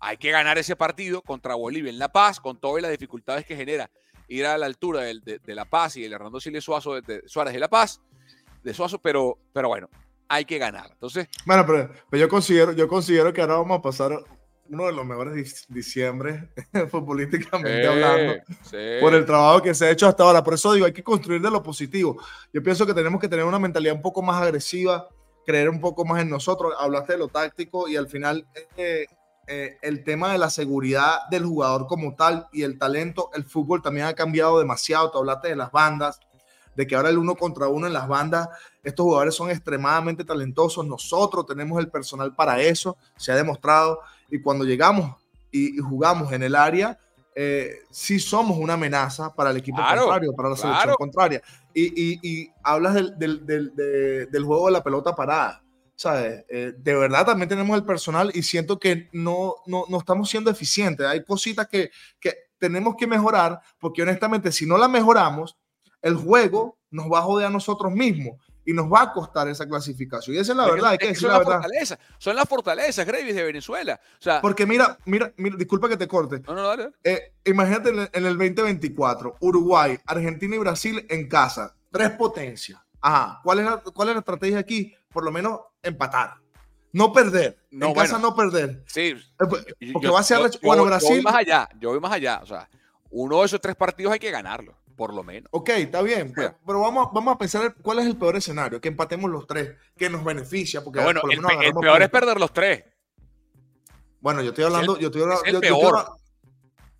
[0.04, 3.56] hay que ganar ese partido contra Bolivia en La Paz, con todas las dificultades que
[3.56, 3.90] genera
[4.28, 7.58] ir a la altura de, La Paz y el Hernando Siles Suazo de, Suárez de
[7.58, 8.02] La Paz,
[8.62, 9.88] de Suazo, pero, pero bueno,
[10.28, 10.90] hay que ganar.
[10.92, 11.28] Entonces.
[11.46, 14.12] Bueno, pero, yo considero, yo considero que ahora vamos a pasar
[14.68, 16.48] uno de los mejores diciembre
[16.90, 18.34] futbolísticamente hablando
[19.00, 20.44] por el trabajo que se ha hecho hasta ahora.
[20.44, 22.22] Por eso digo, hay que construir de lo positivo.
[22.52, 25.08] Yo pienso que tenemos que tener una mentalidad un poco más agresiva,
[25.46, 26.74] creer un poco más en nosotros.
[26.78, 29.06] Hablaste de lo táctico y al final eh,
[29.46, 34.06] el tema de la seguridad del jugador como tal y el talento, el fútbol también
[34.06, 35.10] ha cambiado demasiado.
[35.10, 36.20] Tú hablaste de las bandas,
[36.76, 38.48] de que ahora el uno contra uno en las bandas,
[38.82, 44.64] estos jugadores son extremadamente talentosos.Nosotros tenemos el personal para eso, se ha demostrado y cuando
[44.64, 45.16] llegamos
[45.50, 46.98] y, jugamos en el área,
[47.36, 51.42] eh, sí somos una amenaza para el equipo contrario, para la selección contraria.
[51.72, 55.63] Y, hablas del, del, juego de la pelota parada.
[56.04, 56.44] ¿Sabes?
[56.48, 60.50] Eh, de verdad también tenemos el personal y siento que no, no, no estamos siendo
[60.50, 61.06] eficientes.
[61.06, 61.90] Hay cositas que,
[62.20, 65.56] que tenemos que mejorar porque honestamente si no la mejoramos,
[66.02, 68.36] el juego nos va a joder a nosotros mismos
[68.66, 70.36] y nos va a costar esa clasificación.
[70.36, 71.62] Y esa es la verdad, hay que decir la verdad.
[72.18, 73.98] son las fortalezas, Gravis, de Venezuela.
[74.18, 76.42] O sea, Porque mira, mira, mira, disculpa que te corte.
[76.46, 76.90] No, no, dale.
[77.02, 82.83] Eh, imagínate en el, 2024, Uruguay, Argentina y Brasil en casa, tres potencias.
[83.06, 84.94] Ajá, ¿cuál es la, cuál es la estrategia aquí?
[85.12, 86.36] Por lo menos empatar.
[86.90, 87.58] No perder.
[87.70, 88.82] en casa no perder.
[88.86, 89.08] Sí.
[89.10, 90.40] Eh, pues, porque va a ser.
[90.62, 91.10] bueno, Brasil.
[91.10, 91.68] Yo voy más allá.
[91.78, 92.40] Yo voy más allá.
[92.42, 92.66] O sea,
[93.10, 95.48] uno de esos tres partidos hay que ganarlo por lo menos.
[95.52, 99.30] Ok, está bien, pero, vamos, vamos a pensar cuál es el peor escenario, que empatemos
[99.30, 100.82] los tres, que nos beneficia.
[100.82, 102.84] Porque bueno, el, peor es perder los tres.
[104.20, 106.16] Bueno, yo estoy hablando, yo estoy hablando,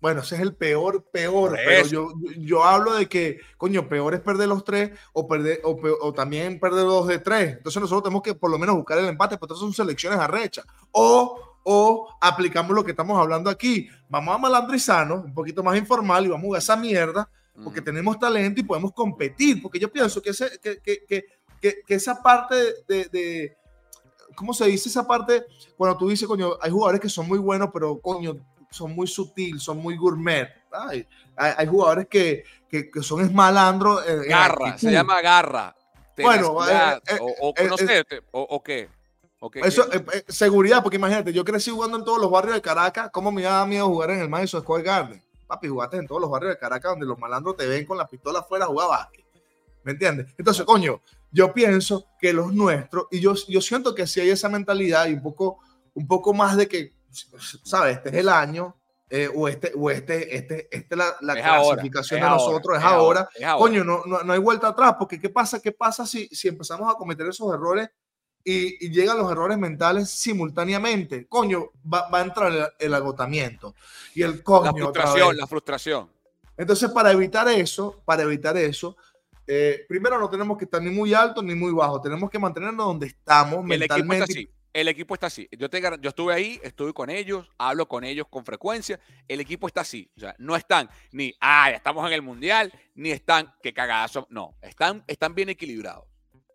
[0.05, 4.19] bueno, ese es el peor, peor, pero yo, yo, hablo de que, coño, peor es
[4.19, 7.57] perder los tres o, perder, o, también perder dos de tres.
[7.57, 10.63] Entonces nosotros tenemos que por lo menos buscar el empate, pero son selecciones arrechas.
[10.91, 13.89] O, o aplicamos lo que estamos hablando aquí.
[14.07, 17.27] Vamos a malandrizarnos, un poquito más informal y vamos a jugar esa mierda
[17.63, 21.25] porque tenemos talento y podemos competir, porque yo pienso que, que, que,
[21.59, 22.55] que, que esa parte
[22.87, 23.57] de, de,
[24.35, 25.45] ¿cómo se dice esa parte?
[25.75, 28.35] Cuando tú dices, coño, hay jugadores que son muy buenos, pero coño,
[28.75, 30.49] son muy sutil, son muy gourmet.
[30.71, 34.03] Hay, hay, jugadores que, que, que, son esmalandros.
[34.27, 35.75] garra, se llama garra.
[36.17, 38.89] Bueno, eh, eh, o, no sé, o, qué.
[39.53, 43.09] Eso, eh, eh, seguridad, porque imagínate, yo crecí jugando en todos los barrios de Caracas,
[43.11, 45.21] ¿cómo me daba miedo jugar en el Madison Square Garden?
[45.45, 48.07] Papi, jugaste en todos los barrios de Caracas donde los malandros te ven con la
[48.07, 49.09] pistola afuera jugaba
[49.83, 50.33] ¿Me entiendes?
[50.37, 50.99] Entonces, coño,
[51.31, 55.13] yo pienso que los nuestros, y yo, yo siento que si hay esa mentalidad y
[55.13, 55.59] un poco,
[55.93, 56.94] un poco más de que,
[57.63, 57.97] ¿sabes?
[57.97, 58.75] Este es el año,
[59.09, 63.29] eh, o este, o este, este, este la, la clasificación de nosotros es, ahora.
[63.57, 65.61] Coño, no, no, no, hay vuelta atrás, porque ¿qué pasa?
[65.61, 67.89] ¿Qué pasa si, si empezamos a cometer esos errores
[68.43, 71.27] y, llegan los errores mentales simultáneamente?
[71.27, 73.75] Coño, va, va a entrar el, agotamiento
[74.15, 74.65] y el coño.
[74.65, 76.09] La frustración, la frustración.
[76.57, 78.97] Entonces, para evitar eso, para evitar eso,
[79.45, 82.87] eh, primero no tenemos que estar ni muy alto ni muy bajo, tenemos que mantenernos
[82.87, 84.49] donde estamos mentalmente el equipo está así.
[85.57, 88.99] Yo, te, yo estuve ahí, estuve con ellos, hablo con ellos con frecuencia.
[89.27, 90.09] El equipo está así.
[90.17, 94.27] O sea, no están ni, ah, ya estamos en el mundial, ni están, que cagazo.
[94.29, 96.05] No, están, están bien equilibrados.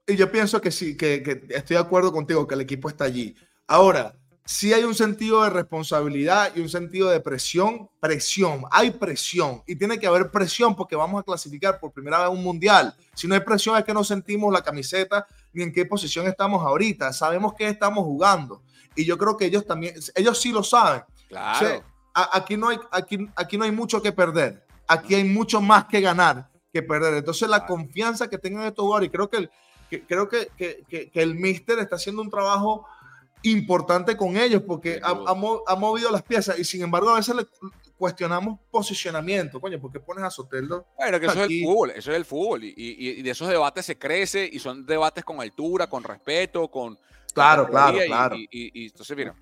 [0.07, 3.05] Y yo pienso que sí, que, que estoy de acuerdo contigo, que el equipo está
[3.05, 3.35] allí.
[3.67, 9.63] Ahora, si hay un sentido de responsabilidad y un sentido de presión, presión, hay presión
[9.65, 12.93] y tiene que haber presión porque vamos a clasificar por primera vez un mundial.
[13.15, 16.65] Si no hay presión es que no sentimos la camiseta ni en qué posición estamos
[16.65, 18.63] ahorita, sabemos que estamos jugando
[18.95, 21.03] y yo creo que ellos también, ellos sí lo saben.
[21.29, 21.85] Claro.
[22.13, 26.01] aquí, no hay, aquí, aquí no hay mucho que perder, aquí hay mucho más que
[26.01, 27.15] ganar que perder.
[27.15, 29.51] Entonces la confianza que tengan estos jugadores y creo que, el,
[30.07, 32.87] creo que, que, que el Mister está haciendo un trabajo
[33.43, 35.35] importante con ellos porque ha,
[35.77, 37.47] movido las piezas y sin embargo a veces le
[38.01, 40.87] cuestionamos posicionamiento, coño, porque pones a Soteldo?
[40.97, 43.99] Bueno, que eso es el fútbol, eso es el fútbol y, de esos debates se
[43.99, 46.99] crece y son debates con altura, con respeto, con...
[47.35, 48.37] Claro, claro, claro.
[48.39, 49.35] Y, entonces, mira,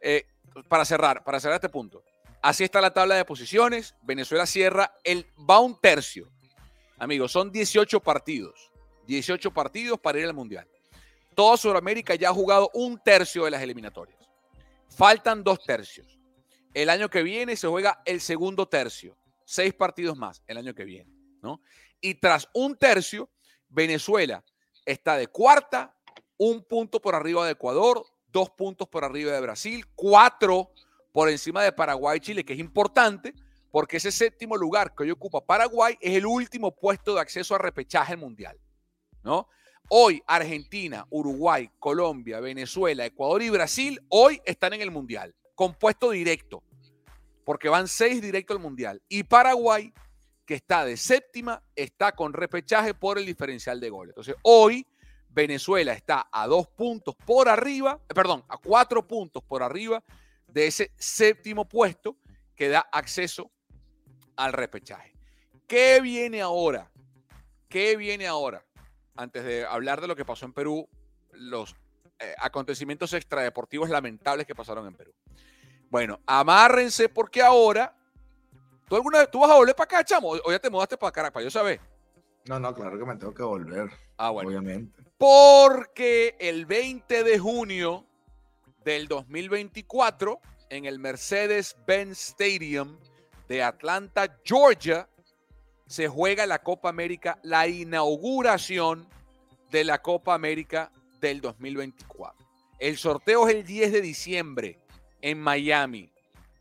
[0.00, 0.24] eh,
[0.68, 2.02] para cerrar, para cerrar este punto,
[2.40, 6.30] así está la tabla de posiciones, Venezuela cierra, el, va un tercio,
[6.98, 8.72] amigos, son 18 partidos,
[9.06, 10.66] 18 partidos para ir al Mundial.
[11.34, 14.18] Toda Sudamérica ya ha jugado un tercio de las eliminatorias.
[14.88, 16.17] Faltan dos tercios.
[16.78, 19.16] El año que viene se juega el segundo tercio.
[19.44, 21.12] Seis partidos más el año que viene.
[21.42, 21.60] ¿no?
[22.00, 23.28] Y tras un tercio,
[23.68, 24.44] Venezuela
[24.86, 25.92] está de cuarta,
[26.36, 30.70] un punto por arriba de Ecuador, dos puntos por arriba de Brasil, cuatro
[31.10, 33.34] por encima de Paraguay y Chile, que es importante
[33.72, 37.58] porque ese séptimo lugar que hoy ocupa Paraguay es el último puesto de acceso a
[37.58, 38.56] repechaje mundial.
[39.24, 39.48] ¿no?
[39.88, 46.62] Hoy Argentina, Uruguay, Colombia, Venezuela, Ecuador y Brasil hoy están en el Mundial, compuesto directo,
[47.48, 49.00] porque van seis directo al Mundial.
[49.08, 49.90] Y Paraguay,
[50.44, 54.10] que está de séptima, está con repechaje por el diferencial de goles.
[54.10, 54.86] Entonces hoy
[55.30, 60.04] Venezuela está a dos puntos por arriba, eh, perdón, a cuatro puntos por arriba
[60.46, 62.18] de ese séptimo puesto
[62.54, 63.50] que da acceso
[64.36, 65.14] al repechaje.
[65.66, 66.92] ¿Qué viene ahora?
[67.66, 68.62] ¿Qué viene ahora?
[69.16, 70.86] antes de hablar de lo que pasó en Perú,
[71.32, 71.74] los
[72.18, 75.14] eh, acontecimientos extradeportivos lamentables que pasaron en Perú.
[75.90, 77.94] Bueno, amárrense porque ahora.
[78.88, 80.30] ¿Tú alguna vez tú vas a volver para acá, chamo?
[80.30, 81.44] ¿O ya te mudaste para Caracas?
[81.44, 81.78] Yo sabes.
[82.46, 83.90] No, no, claro que me tengo que volver.
[84.16, 84.48] Ah, bueno.
[84.48, 85.02] Obviamente.
[85.18, 88.06] Porque el 20 de junio
[88.84, 92.98] del 2024, en el Mercedes-Benz Stadium
[93.48, 95.08] de Atlanta, Georgia,
[95.86, 99.06] se juega la Copa América, la inauguración
[99.70, 102.46] de la Copa América del 2024.
[102.78, 104.78] El sorteo es el 10 de diciembre
[105.22, 106.12] en Miami.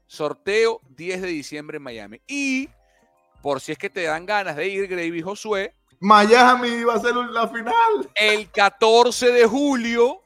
[0.08, 2.22] Sorteo 10 de diciembre en Miami.
[2.28, 2.70] Y
[3.42, 5.74] por si es que te dan ganas de ir, Gravy Josué.
[6.00, 8.10] Miami va a ser la final.
[8.16, 10.22] El 14 de julio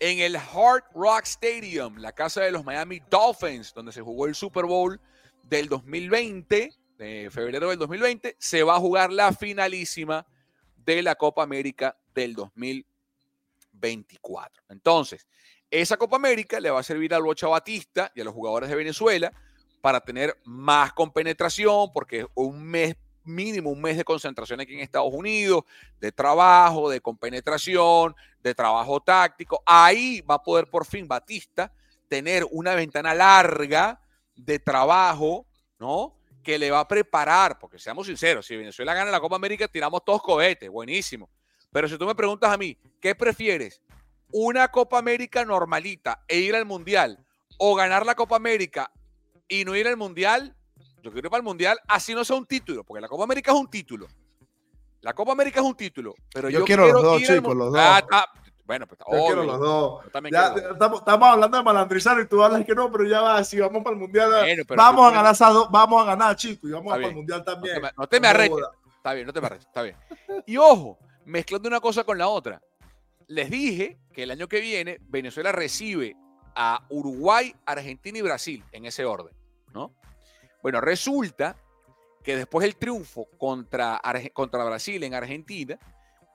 [0.00, 4.34] en el Hard Rock Stadium, la casa de los Miami Dolphins, donde se jugó el
[4.34, 4.98] Super Bowl
[5.42, 10.24] del 2020 de febrero del 2020, se va a jugar la finalísima
[10.76, 14.64] de la Copa América del 2024.
[14.68, 15.26] Entonces,
[15.70, 18.76] esa Copa América le va a servir al Bocha Batista y a los jugadores de
[18.76, 19.32] Venezuela
[19.80, 25.12] para tener más compenetración, porque un mes mínimo, un mes de concentración aquí en Estados
[25.12, 25.64] Unidos,
[26.00, 29.62] de trabajo, de compenetración, de trabajo táctico.
[29.66, 31.72] Ahí va a poder por fin Batista
[32.08, 34.00] tener una ventana larga
[34.34, 35.46] de trabajo,
[35.78, 36.14] ¿no?
[36.42, 40.02] que le va a preparar, porque seamos sinceros, si Venezuela gana la Copa América, tiramos
[40.02, 41.28] todos cohetes, buenísimo.
[41.70, 43.82] Pero si tú me preguntas a mí, ¿qué prefieres?
[44.32, 47.24] ¿Una Copa América normalita e ir al Mundial?
[47.58, 48.90] ¿O ganar la Copa América
[49.48, 50.54] y no ir al Mundial?
[51.02, 53.52] Yo quiero ir para el Mundial, así no sea un título, porque la Copa América
[53.52, 54.06] es un título.
[55.00, 57.80] La Copa América es un título, pero yo, quiero, los dos, chicos, los dos.
[57.80, 58.26] Ah,
[58.68, 60.04] bueno, pues Yo quiero los dos.
[60.04, 63.94] estamos, hablando de malandrizar y tú hablas que no, pero ya va, si vamos para
[63.94, 64.30] el mundial,
[64.76, 65.36] vamos a ganar
[65.70, 67.80] vamos a ganar, chicos, y vamos para el mundial también.
[67.96, 68.58] No te me, arreches.
[68.96, 69.96] Está bien, no te me arreches, está bien.
[70.46, 72.60] Y ojo, mezclando una cosa con la otra.
[73.28, 76.16] Les dije que el año que viene Venezuela recibe
[76.56, 79.34] a Uruguay, Argentina y Brasil en ese orden,
[79.72, 79.94] ¿no?
[80.62, 81.56] Bueno, resulta
[82.24, 84.00] que después del triunfo contra,
[84.32, 85.78] contra Brasil en Argentina,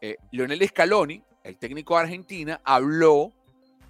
[0.02, 3.34] eh, Lionel Scaloni, el técnico de Argentina, habló,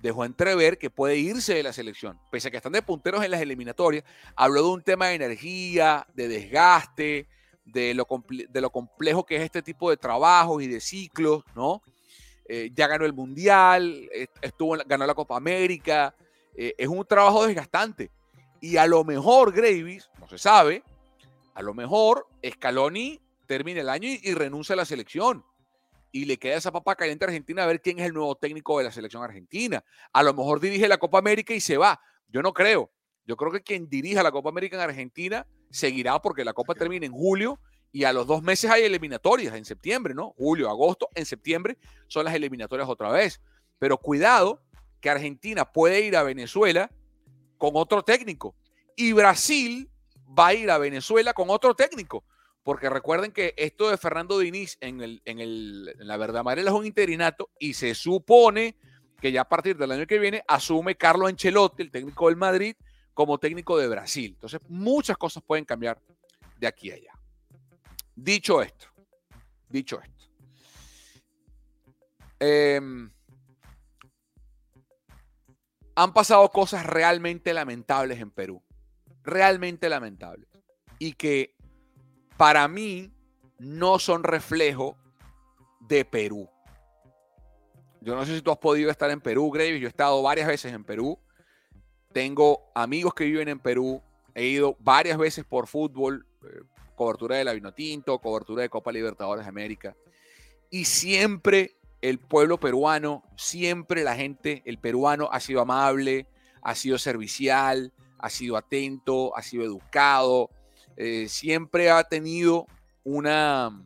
[0.02, 3.32] dejó entrever que puede irse de la selección, pese a que están de punteros en
[3.32, 4.04] las eliminatorias,
[4.36, 7.28] habló de un tema de energía, de desgaste,
[7.66, 8.08] de lo,
[8.50, 11.82] de lo complejo que es este tipo de trabajos y de ciclos, ¿no?
[12.46, 14.10] Eh, ya ganó el Mundial,
[14.42, 16.14] estuvo, ganó la Copa América,
[16.56, 18.12] eh, es un trabajo desgastante.
[18.60, 20.84] Y a lo mejor Gravis, no se sabe,
[21.54, 25.46] a lo mejor Scaloni termina el año y, renuncia a la selección.
[26.12, 28.78] Y le queda esa papa caliente a Argentina a ver quién es el nuevo técnico
[28.78, 29.84] de la selección argentina.
[30.12, 32.00] A lo mejor dirige la Copa América y se va.
[32.28, 32.92] Yo no creo.
[33.26, 37.06] Yo creo que quien dirija la Copa América en Argentina seguirá porque la Copa termina
[37.06, 37.60] en julio
[37.94, 40.34] y a los dos meses hay eliminatorias en septiembre, ¿no?
[40.36, 41.78] Julio, agosto, en septiembre
[42.08, 43.40] son las eliminatorias otra vez.
[43.78, 44.64] Pero cuidado
[45.00, 46.90] que Argentina puede ir a Venezuela
[47.60, 48.56] con otro técnico
[48.96, 49.92] y Brasil
[50.28, 52.24] va a ir a Venezuela con otro técnico.
[52.64, 56.72] Porque recuerden que esto de Fernando Diniz en, el, en, el, en la verdad amarela
[56.72, 58.76] es un interinato y se supone
[59.22, 62.76] que ya a partir del año que viene asume Carlos Ancelotti, el técnico del Madrid,
[63.14, 64.32] como técnico de Brasil.
[64.34, 66.02] Entonces, muchas cosas pueden cambiar
[66.58, 67.23] de aquí a allá.
[68.16, 68.88] Dicho esto,
[69.70, 70.14] dicho esto.
[72.40, 73.12] Em,
[75.96, 78.62] han pasado cosas realmente lamentables en Perú.
[79.24, 80.50] Realmente lamentables.
[81.00, 81.56] Y que
[82.38, 83.12] para mí
[83.60, 84.98] no son reflejo
[85.82, 86.50] de Perú.
[88.02, 89.80] Yo no sé si tú has podido estar en Perú, Graves.
[89.80, 91.18] Yo he estado varias veces en Perú.
[92.12, 94.02] Tengo amigos que viven en Perú.
[94.36, 96.62] He ido varias veces por fútbol, eh,
[96.96, 99.96] cobertura de la Vinotinto, cobertura de Copa Libertadores de América.
[100.70, 106.28] Y siempre el pueblo peruano, siempre la gente, el peruano ha sido amable,
[106.62, 110.50] ha sido servicial, ha sido atento, ha sido educado,
[110.98, 112.68] eh, siempre ha tenido
[113.04, 113.86] una,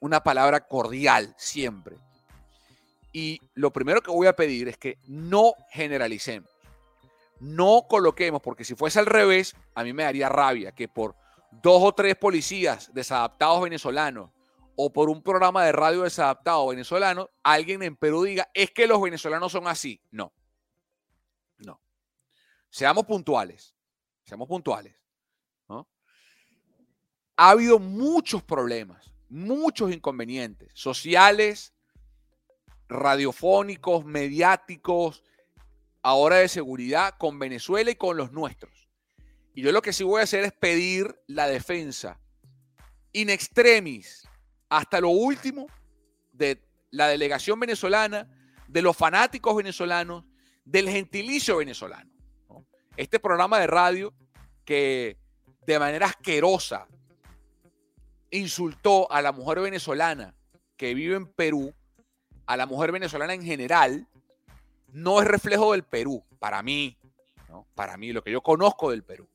[0.00, 1.96] una palabra cordial, siempre.
[3.12, 6.50] Y lo primero que voy a pedir es que no generalicemos,
[7.40, 11.14] no coloquemos, porque si fuese al revés, a mí me daría rabia que por
[11.60, 14.30] dos o tres policías desadaptados venezolanos
[14.76, 19.00] o por un programa de radio desadaptado venezolano, alguien en Perú diga, es que los
[19.00, 20.00] venezolanos son así.
[20.10, 20.32] No.
[21.58, 21.80] No.
[22.70, 23.74] Seamos puntuales.
[24.24, 24.96] Seamos puntuales.
[27.34, 31.72] Ha habido muchos problemas, muchos inconvenientes sociales,
[32.88, 35.24] radiofónicos, mediáticos,
[36.02, 38.81] ahora de seguridad con Venezuela y con los nuestros.
[39.54, 42.18] Y yo lo que sí voy a hacer es pedir la defensa
[43.12, 44.26] in extremis
[44.68, 45.66] hasta lo último
[46.32, 48.28] de la delegación venezolana,
[48.68, 50.24] de los fanáticos venezolanos,
[50.64, 52.10] del gentilicio venezolano.
[52.96, 54.14] Este programa de radio
[54.64, 55.18] que
[55.66, 56.86] de manera asquerosa
[58.30, 60.34] insultó a la mujer venezolana
[60.76, 61.74] que vive en Perú,
[62.46, 64.08] a la mujer venezolana en general,
[64.88, 66.96] no es reflejo del Perú, para mí,
[67.74, 69.28] para mí, lo que yo conozco del Perú.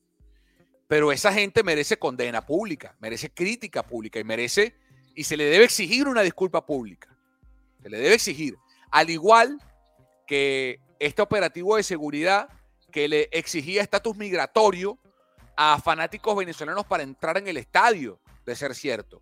[0.88, 4.74] Pero esa gente merece condena pública, merece crítica pública y merece,
[5.14, 7.14] y se le debe exigir una disculpa pública.
[7.82, 8.56] Se le debe exigir.
[8.90, 9.60] Al igual
[10.26, 12.48] que este operativo de seguridad
[12.90, 14.98] que le exigía estatus migratorio
[15.56, 19.20] a fanáticos venezolanos para entrar en el estadio, de ser cierto.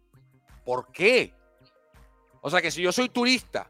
[0.64, 1.35] ¿Por qué?
[2.40, 3.68] O sea que si yo soy turista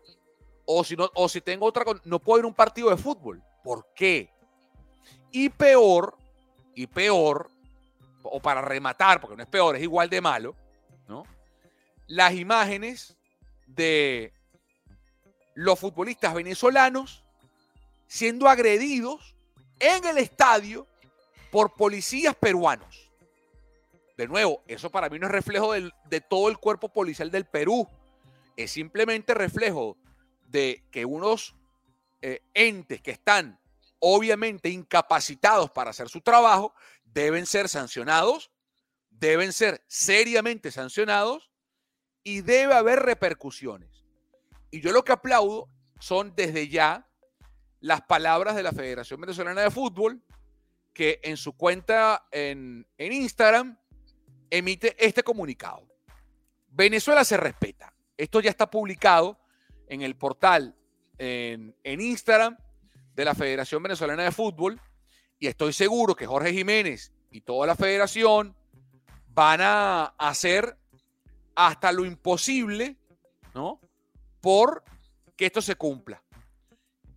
[0.66, 3.42] o si, no, o si tengo otra, no puedo ir a un partido de fútbol.
[3.64, 4.30] ¿Por qué?
[5.30, 6.18] Y peor,
[6.74, 7.50] y peor,
[8.30, 10.54] o para rematar, porque no es peor, es igual de malo,
[11.08, 11.24] ¿no?
[12.06, 13.16] Las imágenes
[13.66, 14.32] de
[15.54, 17.24] los futbolistas venezolanos
[18.06, 19.34] siendo agredidos
[19.80, 20.86] en el estadio
[21.50, 23.10] por policías peruanos.
[24.16, 27.88] De nuevo, eso para mí no es reflejo de todo el cuerpo policial del Perú,
[28.56, 29.96] es simplemente reflejo
[30.48, 31.54] de que unos
[32.22, 33.58] eh, entes que están
[33.98, 36.74] obviamente incapacitados para hacer su trabajo
[37.16, 38.50] deben ser sancionados,
[39.08, 41.50] deben ser seriamente sancionados
[42.22, 44.04] y debe haber repercusiones.
[44.70, 47.08] Y yo lo que aplaudo son desde ya
[47.80, 50.22] las palabras de la Federación Venezolana de Fútbol,
[50.92, 53.78] que en su cuenta en, Instagram
[54.50, 55.88] emite este comunicado.
[56.68, 57.94] Venezuela se respeta.
[58.18, 59.40] Esto ya está publicado
[59.88, 60.76] en el portal
[61.16, 62.58] en, en Instagram
[63.14, 64.78] de la Federación Venezolana de Fútbol
[65.38, 68.54] y estoy seguro que Jorge Jiménez y toda la federación
[69.34, 70.76] van a hacer
[71.54, 72.96] hasta lo imposible,
[73.54, 73.80] ¿no?
[74.40, 74.82] Por
[75.36, 76.22] que esto se cumpla.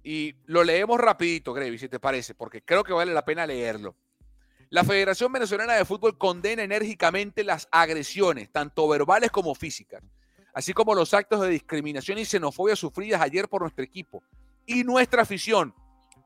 [0.03, 3.95] Y lo leemos rapidito, Grevi, si te parece, porque creo que vale la pena leerlo.
[4.69, 10.03] La Federación Venezolana de Fútbol condena enérgicamente las agresiones, tanto verbales como físicas,
[10.53, 14.23] así como los actos de discriminación y xenofobia sufridas ayer por nuestro equipo
[14.65, 15.73] y nuestra afición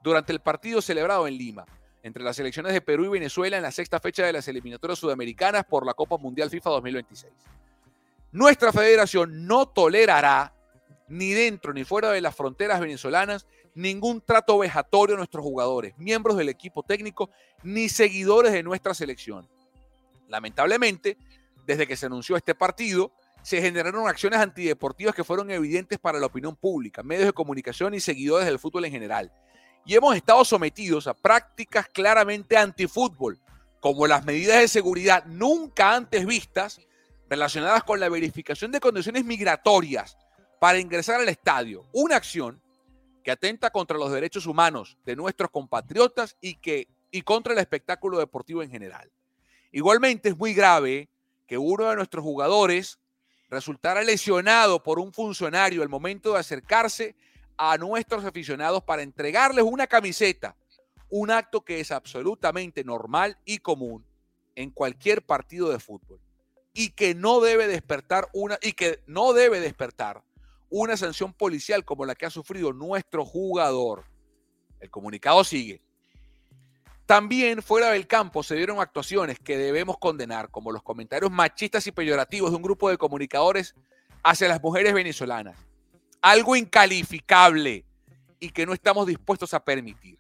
[0.04, 1.66] durante el partido celebrado en Lima
[2.04, 5.64] entre las selecciones de Perú y Venezuela en la sexta fecha de las eliminatorias sudamericanas
[5.64, 7.34] por la Copa Mundial FIFA 2026.
[8.34, 10.54] Nuestra federación no tolerará
[11.08, 16.38] ni dentro ni fuera de las fronteras venezolanas ningún trato vejatorio a nuestros jugadores, miembros
[16.38, 17.30] del equipo técnico,
[17.64, 19.48] ni seguidores de nuestra selección.
[20.28, 21.18] Lamentablemente,
[21.66, 26.28] desde que se anunció este partido, se generaron acciones antideportivas que fueron evidentes para la
[26.28, 29.32] opinión pública, medios de comunicación y seguidores del fútbol en general.
[29.86, 33.40] Y hemos estado sometidos a prácticas claramente antifútbol,
[33.80, 36.80] como las medidas de seguridad nunca antes vistas
[37.30, 40.18] relacionadas con la verificación de condiciones migratorias
[40.60, 41.86] para ingresar al estadio.
[41.92, 42.62] Una acción
[43.24, 48.20] que atenta contra los derechos humanos de nuestros compatriotas y, que, y contra el espectáculo
[48.20, 49.12] deportivo en general.
[49.72, 51.10] Igualmente es muy grave
[51.48, 53.00] que uno de nuestros jugadores
[53.50, 57.16] resultara lesionado por un funcionario al momento de acercarse
[57.72, 60.58] a nuestros aficionados para entregarles una camiseta,
[61.10, 64.06] un acto que es absolutamente normal y común
[64.56, 66.20] en cualquier partido de fútbol
[66.74, 70.24] y que no debe despertar una y que no debe despertar
[70.70, 74.04] una sanción policial como la que ha sufrido nuestro jugador.
[74.82, 75.82] El comunicado sigue.
[77.06, 81.94] También fuera del campo se dieron actuaciones que debemos condenar, como los comentarios machistas y
[81.94, 83.74] peyorativos de un grupo de comunicadores
[84.22, 85.56] hacia las mujeres venezolanas.
[86.24, 87.86] Algo incalificable
[88.40, 90.18] y que no estamos dispuestos a permitir.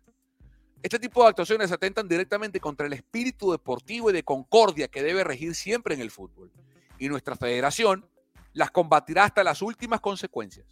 [0.82, 5.24] Este tipo de actuaciones atentan directamente contra el espíritu deportivo y de concordia que debe
[5.24, 6.51] regir siempre en el fútbol.
[6.99, 8.06] Y nuestra federación
[8.51, 10.68] las combatirá hasta las últimas consecuencias.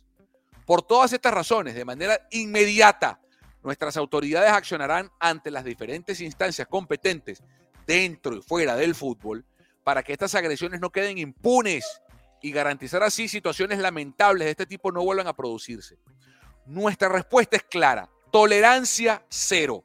[0.65, 3.21] Por todas estas razones, de manera inmediata,
[3.63, 7.41] nuestras autoridades accionarán ante las diferentes instancias competentes
[7.87, 9.45] dentro y fuera del fútbol
[9.85, 11.85] para que estas agresiones no queden impunes
[12.41, 15.97] y garantizar así situaciones lamentables de este tipo no vuelvan a producirse.
[16.65, 19.83] Nuestra respuesta es clara, tolerancia cero.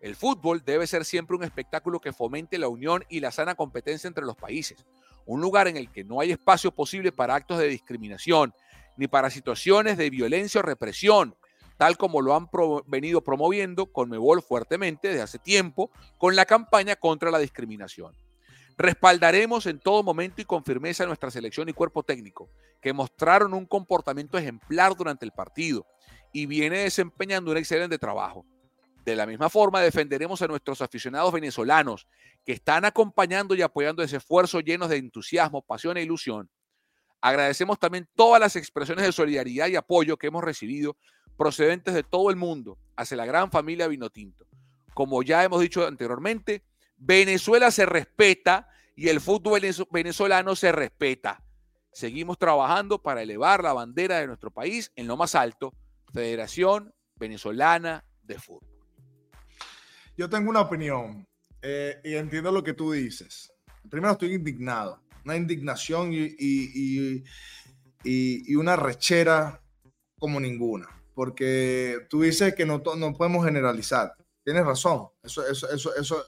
[0.00, 4.08] El fútbol debe ser siempre un espectáculo que fomente la unión y la sana competencia
[4.08, 4.84] entre los países
[5.30, 8.52] un lugar en el que no hay espacio posible para actos de discriminación
[8.96, 11.36] ni para situaciones de violencia o represión,
[11.76, 12.48] tal como lo han
[12.86, 18.12] venido promoviendo Conmebol fuertemente desde hace tiempo con la campaña contra la discriminación.
[18.80, 22.48] Respaldaremos en todo momento y con firmeza nuestra selección y cuerpo técnico,
[22.80, 25.86] que mostraron un comportamiento ejemplar durante el partido
[26.32, 28.46] y viene desempeñando un excelente trabajo.
[29.04, 32.08] De la misma forma, defenderemos a nuestros aficionados venezolanos
[32.42, 36.48] que están acompañando y apoyando ese esfuerzo llenos de entusiasmo, pasión e ilusión.
[37.20, 40.96] Agradecemos también todas las expresiones de solidaridad y apoyo que hemos recibido
[41.36, 44.46] procedentes de todo el mundo hacia la gran familia Vinotinto.
[44.94, 46.64] Como ya hemos dicho anteriormente,
[47.00, 51.42] Venezuela se respeta y el fútbol venezolano se respeta.
[51.92, 55.74] Seguimos trabajando para elevar la bandera de nuestro país en lo más alto,
[56.12, 58.68] Federación Venezolana de Fútbol.
[60.16, 61.26] Yo tengo una opinión
[61.62, 63.50] eh, y entiendo lo que tú dices.
[63.88, 67.24] Primero estoy indignado, una indignación y, y,
[68.04, 69.62] y, una rechera
[70.18, 74.14] como ninguna, porque tú dices que no, no podemos generalizar.
[74.44, 76.24] Tienes razón, eso, eso, eso, eso,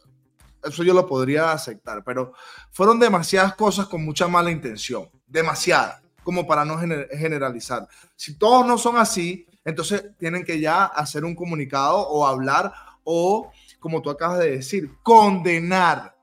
[0.62, 2.32] eso yo lo podría aceptar, pero
[2.70, 7.88] fueron demasiadas cosas con mucha mala intención, demasiadas, como para no generalizar.
[8.16, 12.72] Si todos no son así, entonces tienen que ya hacer un comunicado o hablar
[13.04, 13.50] o
[13.80, 16.16] como tú acabas de decir, condenar,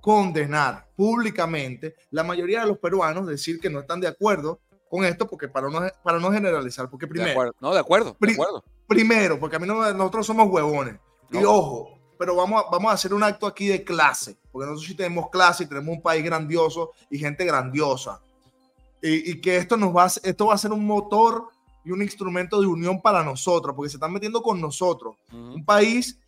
[0.00, 5.26] condenar públicamente la mayoría de los peruanos, decir que no están de acuerdo con esto,
[5.28, 7.26] porque para no, para no generalizar, porque primero...
[7.26, 8.64] De acuerdo, no, de acuerdo, de acuerdo.
[8.86, 10.94] Primero, porque a mí no, nosotros somos huevones.
[11.30, 14.88] Y ojo, pero vamos a, vamos a hacer un acto aquí de clase, porque nosotros
[14.88, 18.20] sí tenemos clase y tenemos un país grandioso y gente grandiosa.
[19.00, 21.48] Y, y, que esto nos va a, esto va a ser un motor
[21.84, 25.16] y un instrumento de unión para nosotros, porque se están metiendo con nosotros.
[25.32, 26.18] Un país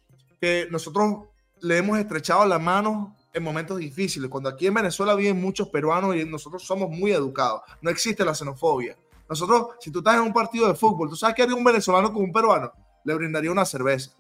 [0.41, 1.25] que nosotros
[1.61, 4.31] le hemos estrechado la mano en momentos difíciles.
[4.31, 7.63] Cuando aquí en Venezuela viven muchos peruanos y nosotros somos muy educados.
[7.83, 8.97] No existe la xenofobia.
[9.29, 12.13] Nosotros, si tú estás en un partido de fútbol, ¿tú sabes qué haría un venezolano
[12.13, 12.73] con un peruano?
[13.05, 14.11] Le brindaría una cerveza,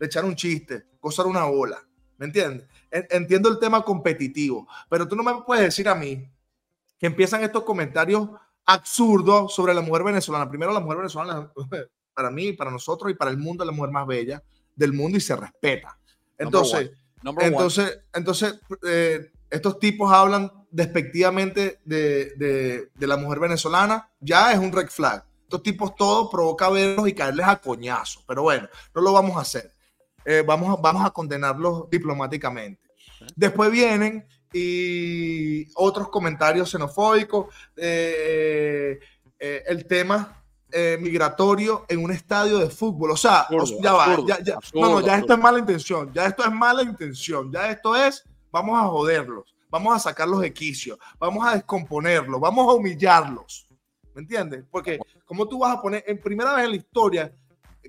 [0.00, 1.78] le echar un chiste, gozar una bola.
[2.16, 2.66] ¿Me entiendes?
[2.90, 6.28] Entiendo el tema competitivo, pero tú no me puedes decir a mí
[6.98, 8.28] que empiezan estos comentarios
[8.66, 10.48] absurdos sobre la mujer venezolana.
[10.48, 11.50] Primero, la mujer venezolana,
[12.14, 14.42] para mí, para nosotros y para el mundo, es la mujer más bella
[14.74, 15.98] del mundo y se respeta.
[16.36, 16.90] Entonces,
[17.38, 24.72] entonces, entonces eh, estos tipos hablan despectivamente de, de, la mujer venezolana, ya es un
[24.72, 25.24] red flag.
[25.42, 28.22] estos tipos todos provoca verlos y caerles a coñazo.
[28.26, 29.74] Pero bueno, no lo vamos a hacer.
[30.24, 32.80] Eh, vamos, a, vamos a condenarlos diplomáticamente.
[33.34, 37.54] Después vienen y otros comentarios xenofóbicos.
[37.76, 38.98] Eh,
[39.38, 40.36] eh, el tema
[41.00, 43.10] migratorio en un estadio de fútbol.
[43.10, 43.48] O sea,
[43.82, 46.84] ya va, ya, ya, no, no, ya esto es mala intención, ya esto es mala
[46.84, 52.40] intención, ya esto es, vamos a joderlos, vamos a sacarlos de quicio, vamos a descomponerlos,
[52.40, 53.66] vamos a humillarlos.
[54.14, 54.64] ¿Me entiendes?
[54.70, 57.32] Porque, como tú vas a poner en primera vez en la historia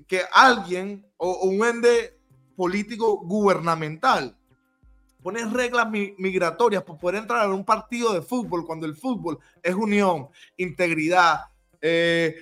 [0.06, 2.18] que alguien o, un ende
[2.62, 4.36] político gubernamental
[5.20, 9.74] pone reglas migratorias para poder entrar a un partido de fútbol cuando el fútbol es
[9.74, 11.40] unión, integridad,
[11.80, 12.36] eh,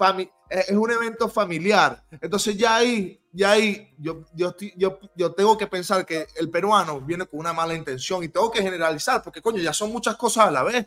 [0.00, 2.04] eh, es un evento familiar.
[2.20, 7.00] Entonces ya ahí, ya ahí yo, yo, yo, yo, tengo que pensar que el peruano
[7.00, 10.46] viene con una mala intención y tengo que generalizar porque coño, ya son muchas cosas
[10.46, 10.86] a la vez.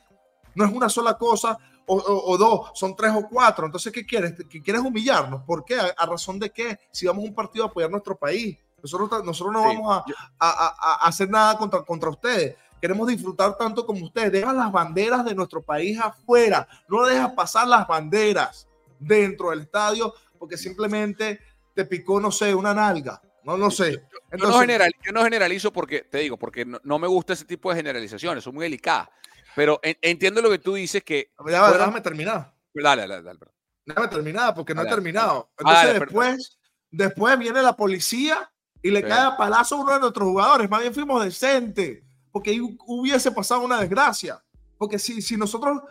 [0.55, 3.65] No es una sola cosa o, dos, son tres o cuatro.
[3.65, 4.33] Entonces, ¿qué quieres?
[4.49, 5.43] ¿Qué quieres humillarnos?
[5.43, 5.77] ¿Por qué?
[5.79, 6.79] ¿A, razón de qué?
[6.91, 8.57] Si vamos a un partido a apoyar nuestro país.
[8.81, 10.03] Nosotros, nosotros no vamos
[10.39, 12.55] a, a, hacer nada contra, contra ustedes.
[12.81, 14.31] Queremos disfrutar tanto como ustedes.
[14.31, 16.67] Deja las banderas de nuestro país afuera.
[16.87, 18.67] No dejas pasar las banderas
[18.99, 21.39] dentro del estadio porque simplemente
[21.75, 23.21] te picó, no sé, una nalga.
[23.43, 23.91] No lo sé.
[24.31, 24.65] yo, no
[25.03, 28.43] yo, no generalizo porque, te digo, porque no, no, me gusta ese tipo de generalizaciones,
[28.43, 29.09] son muy delicadas.
[29.55, 31.31] Pero entiendo lo que tú dices que.
[31.47, 32.53] Ya, déjame terminar.
[32.73, 33.39] Dale, dale, dale.
[33.85, 35.51] Déjame terminar porque no he terminado.
[35.57, 40.27] Entonces, después, después viene la policía y le cae a palazo a uno de nuestros
[40.27, 40.69] jugadores.
[40.69, 44.41] Más bien fuimos decentes porque hubiese pasado una desgracia.
[44.77, 45.81] Porque si, si nosotros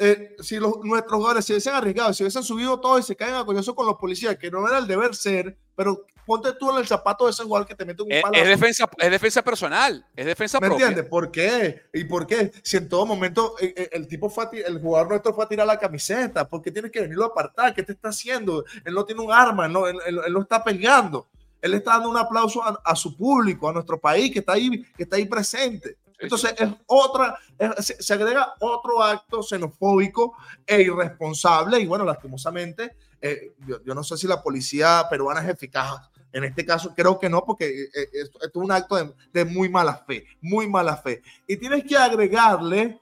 [0.00, 3.34] eh, si los, nuestros jugadores se hubiesen arriesgado, si hubiesen subido todo y se caen
[3.34, 6.76] a coñazo con los policías, que no era el deber ser, pero ponte tú en
[6.76, 8.34] el zapato de ese jugador que te mete un palo.
[8.34, 11.06] Es, defensa, es defensa personal, es defensa ¿Me entiendes?
[11.06, 11.84] ¿Por qué?
[11.94, 12.52] ¿Y por qué?
[12.62, 15.48] Si en todo momento el, eh, eh, el tipo fue el jugador nuestro fue a
[15.48, 17.74] tirar la camiseta, ¿por qué tienes que venirlo a apartar?
[17.74, 18.62] ¿Qué te está haciendo?
[18.84, 21.28] Él no tiene un arma, no, él, él, no está peleando.
[21.62, 24.84] Él está dando un aplauso a, a, su público, a nuestro país que está ahí,
[24.96, 25.96] que está ahí presente.
[26.18, 27.38] Entonces es otra,
[27.78, 34.26] se, agrega otro acto xenofóbico e irresponsable y bueno, lastimosamente, eh, yo, no sé si
[34.26, 36.10] la policía peruana es eficaz.
[36.38, 39.68] En este caso creo que no, porque eh, eh, esto, es un acto de, muy
[39.68, 41.20] mala fe, muy mala fe.
[41.48, 42.98] Y tienes que agregarle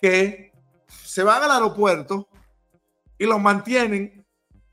[0.00, 0.52] que
[1.04, 2.26] se van al aeropuerto
[3.18, 4.24] y los mantienen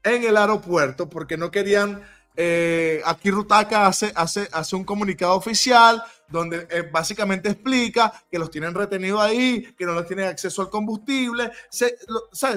[0.02, 2.02] en el aeropuerto porque no querían
[2.38, 8.50] eh, aquí Rutaca hace, hace, hace un comunicado oficial donde eh, básicamente explica que los
[8.50, 11.52] tienen retenidos ahí, que no les tienen acceso al combustible.
[11.70, 11.98] Se,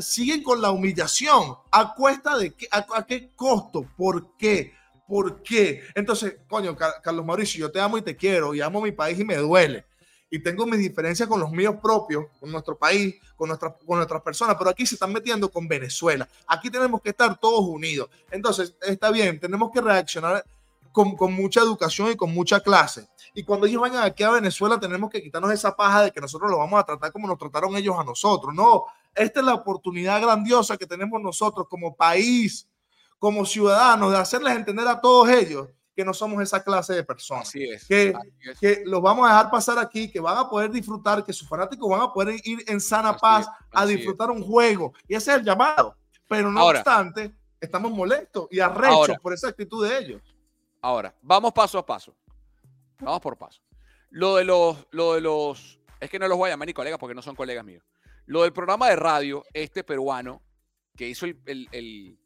[0.01, 1.57] Siguen con la humillación.
[1.71, 2.69] ¿A cuesta de qué?
[2.71, 3.87] ¿A, qué costo?
[3.97, 4.75] ¿Por qué?
[5.07, 5.83] ¿Por qué?
[5.95, 9.25] Entonces, coño, Carlos Mauricio, yo te amo y te quiero y amo mi país y
[9.25, 9.85] me duele
[10.31, 14.23] y tengo mis diferencias con los míos propios, con nuestro país, con, nuestra, con nuestras
[14.23, 16.29] personas, pero aquí se están metiendo con Venezuela.
[16.47, 18.11] Aquí tenemos que estar todos unidos.
[18.31, 20.45] Entonces, está bien, tenemos que reaccionar
[20.93, 23.09] con, mucha educación y con mucha clase.
[23.39, 26.51] Y cuando ellos vayan aquí a Venezuela, tenemos que quitarnos esa paja de que nosotros
[26.51, 28.53] lo vamos a tratar como nos trataron ellos a nosotros.
[28.53, 32.69] No, esta es la oportunidad grandiosa que tenemos nosotros como país,
[33.17, 37.53] como ciudadanos, de hacerles entender a todos ellos que no somos esa clase de personas.
[37.53, 38.13] Que,
[38.61, 41.89] que los vamos a dejar pasar aquí, que van a poder disfrutar, que sus fanáticos
[41.89, 44.95] van a poder ir en sana paz a disfrutar un juego.
[45.07, 45.95] Y ese es el llamado.
[46.27, 50.23] Pero no obstante, estamos molestos y arrechos por esa actitud de ellos.
[50.83, 52.17] Ahora, vamos paso a paso.
[53.01, 53.63] Vamos por paso.
[54.11, 56.99] Lo de los, lo de los, es que no los voy a llamar ni colegas
[56.99, 57.85] porque no son colegas míos.
[58.27, 60.43] Lo del programa de radio, este peruano,
[60.97, 62.19] que hizo el, el,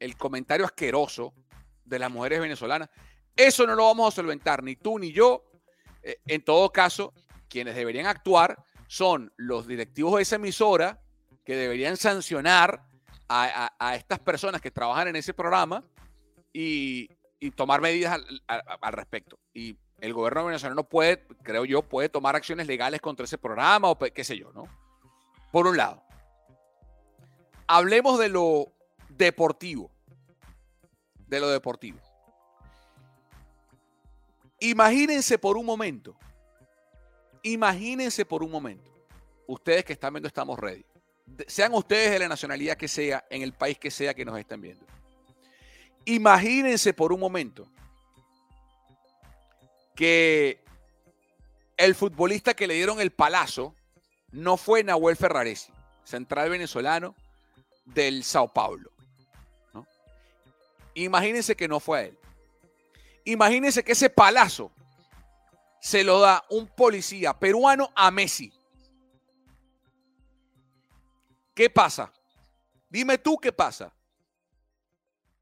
[0.00, 1.34] el comentario asqueroso
[1.84, 2.90] de las mujeres venezolanas.
[3.36, 5.44] Eso no lo vamos a solventar, ni tú ni yo.
[6.02, 7.14] Eh, en todo caso,
[7.48, 11.00] quienes deberían actuar son los directivos de esa emisora
[11.44, 12.86] que deberían sancionar
[13.28, 15.84] a, estas personas que trabajan en ese programa
[16.52, 17.08] y,
[17.56, 19.38] tomar medidas al, respecto.
[19.52, 23.98] Y el gobierno venezolano puede, creo yo, puede tomar acciones legales contra ese programa o
[23.98, 24.64] qué sé yo, ¿no?
[25.52, 26.02] Por un lado.
[27.66, 28.72] Hablemos de lo
[29.08, 29.90] deportivo
[31.26, 31.98] de lo deportivo.
[34.60, 36.16] Imagínense por un momento,
[37.42, 38.90] imagínense por un momento,
[39.46, 40.84] ustedes que están viendo Estamos Ready,
[41.46, 44.60] sean ustedes de la nacionalidad que sea, en el país que sea que nos estén
[44.60, 44.86] viendo.
[46.06, 47.66] Imagínense por un momento
[49.94, 50.62] que
[51.76, 53.74] el futbolista que le dieron el palazo
[54.30, 55.72] no fue Nahuel Ferraresi,
[56.04, 57.14] central venezolano
[57.84, 58.90] del Sao Paulo.
[60.94, 62.18] Imagínense que no fue a él.
[63.24, 64.70] Imagínense que ese palazo
[65.80, 68.52] se lo da un policía peruano a Messi.
[71.54, 72.12] ¿Qué pasa?
[72.88, 73.92] Dime tú qué pasa.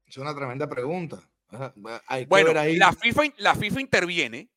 [0.07, 1.21] Es una tremenda pregunta.
[2.27, 4.49] Bueno, La, FIFA, la FIFA interviene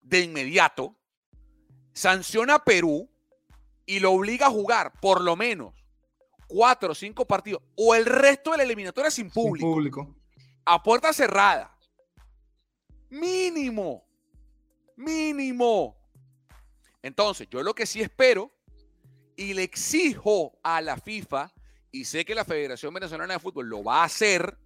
[0.00, 0.96] de inmediato,
[1.92, 3.10] sanciona a Perú
[3.86, 5.74] y lo obliga a jugar por lo menos
[6.46, 9.66] cuatro o cinco partidos o el resto de la eliminatoria sin público.
[9.66, 10.16] Sin público.
[10.64, 11.76] A puerta cerrada.
[13.08, 14.04] Mínimo.
[14.96, 15.96] Mínimo.
[17.02, 18.52] Entonces, yo lo que sí espero
[19.36, 21.52] y le exijo a la FIFA,
[21.92, 24.58] y sé que la Federación Venezolana de Fútbol lo va a hacer,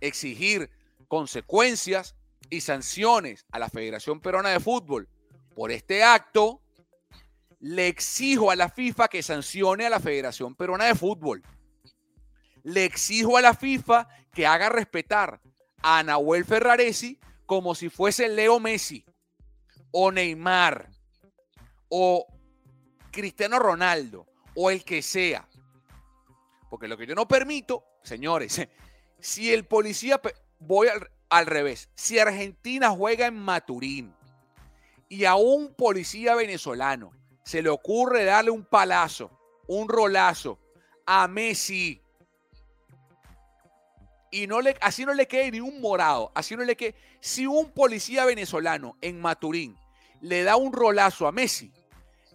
[0.00, 0.70] exigir
[1.10, 2.14] consecuencias
[2.50, 5.08] y sanciones a la Federación Peruana de Fútbol
[5.56, 6.62] por este acto,
[7.58, 11.42] le exijo a la FIFA que sancione a la Federación Peruana de Fútbol.
[12.62, 15.40] Le exijo a la FIFA que haga respetar
[15.82, 19.04] a Nahuel Ferraresi como si fuese Leo Messi
[19.90, 20.90] o Neymar
[21.88, 22.24] o
[23.10, 25.48] Cristiano Ronaldo o el que sea.
[26.70, 28.64] Porque lo que yo no permito, señores,
[29.18, 30.20] si el policía,
[30.60, 34.14] voy al, al revés, si Argentina juega en Maturín
[35.08, 37.12] y a un policía venezolano
[37.44, 39.30] se le ocurre darle un palazo,
[39.66, 40.58] un rolazo
[41.04, 42.00] a Messi
[44.30, 46.94] y no le, así no le quede ni un morado, así no le quede.
[47.20, 49.76] Si un policía venezolano en Maturín
[50.20, 51.72] le da un rolazo a Messi,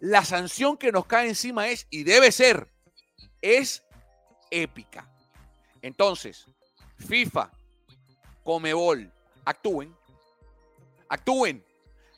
[0.01, 2.69] la sanción que nos cae encima es, y debe ser,
[3.41, 3.83] es
[4.51, 5.09] épica.
[5.81, 6.45] Entonces,
[6.97, 7.51] FIFA,
[8.45, 9.11] Comebol,
[9.43, 9.91] actúen,
[11.09, 11.65] actúen,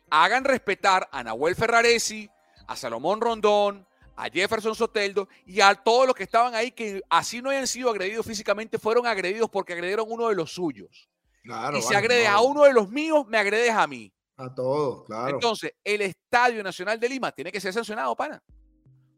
[0.10, 2.30] hagan respetar a Nahuel Ferraresi,
[2.68, 7.42] a Salomón Rondón, a Jefferson Soteldo y a todos los que estaban ahí que así
[7.42, 11.08] no hayan sido agredidos físicamente, fueron agredidos porque agredieron uno de los suyos.
[11.46, 14.12] y si agredes a uno de los míos, me agredes a mí.
[14.36, 15.30] A todos, claro.
[15.30, 18.44] Entonces, el Estadio Nacional de Lima tiene que ser sancionado, pana.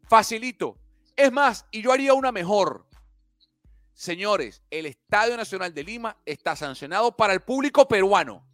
[0.08, 0.78] Facilito.
[1.16, 2.86] Es más, y yo haría una mejor.
[4.00, 8.48] Señores, el Estadio Nacional de Lima está sancionado para el público peruano,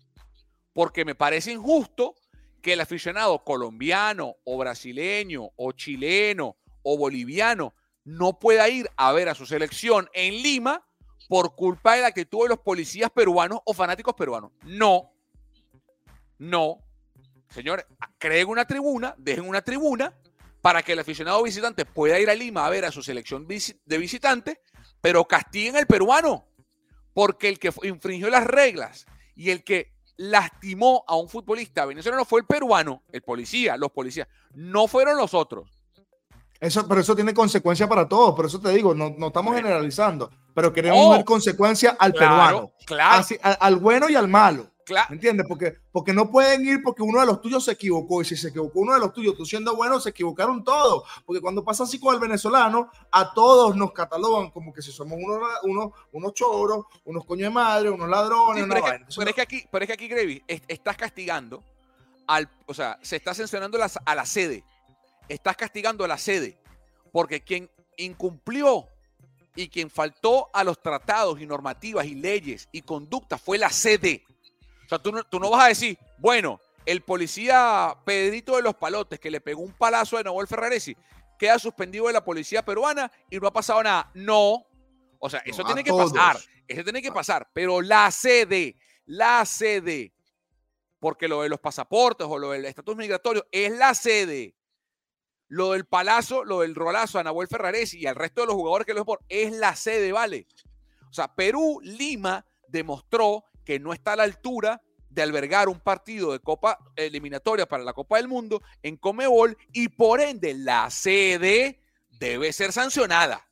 [0.74, 2.16] porque me parece injusto
[2.64, 7.76] que el aficionado colombiano o brasileño o chileno o boliviano
[8.06, 10.84] no pueda ir a ver a su selección en Lima
[11.30, 14.50] por culpa de la actitud de los policías peruanos o fanáticos peruanos.
[14.64, 15.12] No,
[16.40, 16.80] no.
[17.50, 17.86] Señores,
[18.18, 20.12] creen una tribuna, dejen una tribuna
[20.64, 23.98] para que el aficionado visitante pueda ir a Lima a ver a su selección de
[24.00, 24.58] visitantes,
[25.06, 26.48] pero castiguen al peruano,
[27.14, 32.40] porque el que infringió las reglas y el que lastimó a un futbolista venezolano fue
[32.40, 35.70] el peruano, el policía, los policías, no fueron los otros.
[36.60, 40.32] Eso, pero eso tiene consecuencias para todos, por eso te digo, no, no estamos generalizando,
[40.56, 43.24] pero queremos ver consecuencias al peruano, claro.
[43.60, 44.72] al, bueno y al malo.
[44.86, 45.14] Claro.
[45.14, 45.48] ¿Entiendes?
[45.50, 48.22] Porque, porque no pueden ir porque uno de los tuyos se equivocó.
[48.22, 51.04] Y si se equivocó uno de los tuyos, tú siendo bueno, se equivocaron todos.
[51.26, 55.18] Porque cuando pasa así con el venezolano, a todos nos catalogan como que si somos
[55.20, 58.64] unos, unos, unos choros, unos coños de madre, unos ladrones.
[58.68, 61.64] pero, es que, aquí, pero es que aquí, Gravy, estás castigando
[62.28, 62.48] al.
[62.68, 64.64] O sea, se está sancionando a la sede.
[65.28, 66.60] Estás castigando a la sede.
[67.12, 68.88] Porque quien incumplió
[69.56, 74.24] y quien faltó a los tratados y normativas y leyes y conductas fue la sede.
[74.86, 78.76] O sea, tú no, tú no vas a decir, bueno, el policía Pedrito de los
[78.76, 80.96] Palotes que le pegó un palazo a Nahuel Ferraresi
[81.38, 84.10] queda suspendido de la policía peruana y no ha pasado nada.
[84.14, 84.66] No.
[85.20, 86.38] O sea, eso tiene que pasar.
[86.68, 87.50] Eso tiene que pasar.
[87.54, 88.76] Pero la sede,
[89.06, 90.14] la sede,
[91.00, 94.56] porque lo de los pasaportes o lo del estatus migratorio es la sede.
[95.48, 98.88] Lo del palazo, lo del rolazo a Nahuel Ferraresi y al resto de los jugadores
[98.88, 100.48] que lo por es la sede, ¿vale?
[101.10, 106.32] O sea, Perú, Lima demostró que no está a la altura de albergar un partido
[106.32, 111.80] de Copa eliminatoria para la Copa del Mundo en Comebol y por ende la sede
[112.20, 113.48] debe ser sancionada.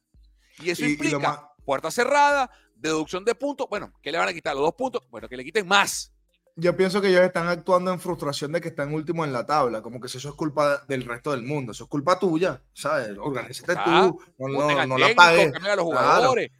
[0.59, 3.67] Y eso implica puerta cerrada, deducción de puntos.
[3.69, 4.53] Bueno, ¿qué le van a quitar?
[4.55, 5.01] Los dos puntos.
[5.09, 6.13] Bueno, que le quiten más.
[6.55, 9.81] Yo pienso que ellos están actuando en frustración de que están último en la tabla,
[9.81, 13.17] como que eso es culpa del resto del mundo, eso es culpa tuya, ¿sabes?
[13.17, 15.51] Organízate tú, no, no, la pagues.
[15.79, 16.51] jugadores.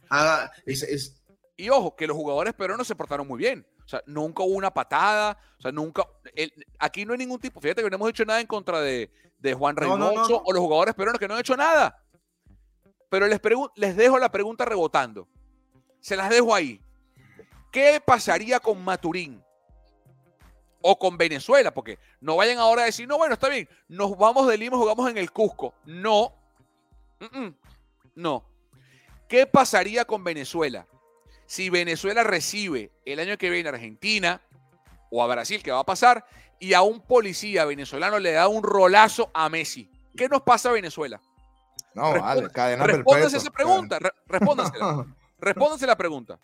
[0.66, 1.22] es,
[1.56, 3.66] y ojo, que los jugadores peruanos se portaron muy bien.
[3.84, 5.38] O sea, nunca hubo una patada.
[5.58, 6.06] O sea, nunca.
[6.78, 7.60] aquí no hay ningún tipo.
[7.60, 9.10] Fíjate que no hemos hecho nada en contra de,
[9.56, 12.02] Juan Reynoso o los jugadores peruanos que no han hecho nada.
[13.10, 13.40] Pero les,
[13.76, 15.28] les dejo la pregunta rebotando.
[16.00, 16.80] Se las dejo ahí.
[17.70, 19.42] ¿Qué pasaría con Maturín?
[20.80, 24.46] O con Venezuela, porque no vayan ahora a decir, no, bueno, está bien, nos vamos
[24.48, 25.74] de Lima, jugamos en el Cusco.
[25.86, 26.34] No.
[28.14, 28.44] no.
[29.28, 30.86] ¿Qué pasaría con Venezuela?
[31.54, 34.40] Si Venezuela recibe el año que viene a Argentina
[35.08, 36.26] o a Brasil, que va a pasar,
[36.58, 39.88] y a un policía venezolano le da un rolazo a Messi.
[40.16, 41.20] ¿Qué nos pasa a Venezuela?
[41.94, 44.00] No, vale, cadena Respóndanse esa pregunta.
[44.26, 45.06] Respóndansela.
[45.38, 46.40] Respóndanse la pregunta.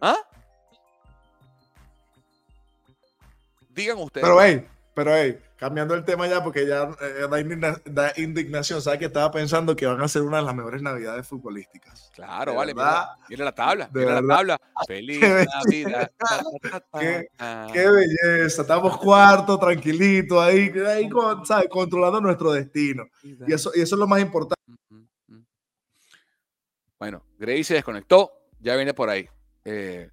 [0.00, 0.18] ¿Ah?
[3.70, 4.24] Digan ustedes.
[4.24, 4.64] Pero, hey,
[4.98, 8.82] pero, hey, cambiando el tema ya, porque ya eh, da, indignación.
[8.82, 12.10] ¿Sabes que estaba pensando que van a ser una de las mejores navidades futbolísticas?
[12.16, 12.74] Claro, vale.
[12.74, 13.88] Mira, la tabla.
[13.94, 14.60] Mira la tabla.
[14.88, 16.10] Feliz Navidad.
[16.98, 17.28] qué,
[17.88, 18.62] belleza.
[18.62, 21.08] Estamos cuarto, tranquilito, ahí, ahí
[21.44, 21.68] ¿sabes?
[21.70, 23.04] controlando nuestro destino.
[23.22, 24.60] Y eso, y eso es lo más importante.
[26.98, 28.32] Bueno, Grey se desconectó.
[28.58, 29.28] Ya viene por ahí.
[29.64, 30.10] Eh,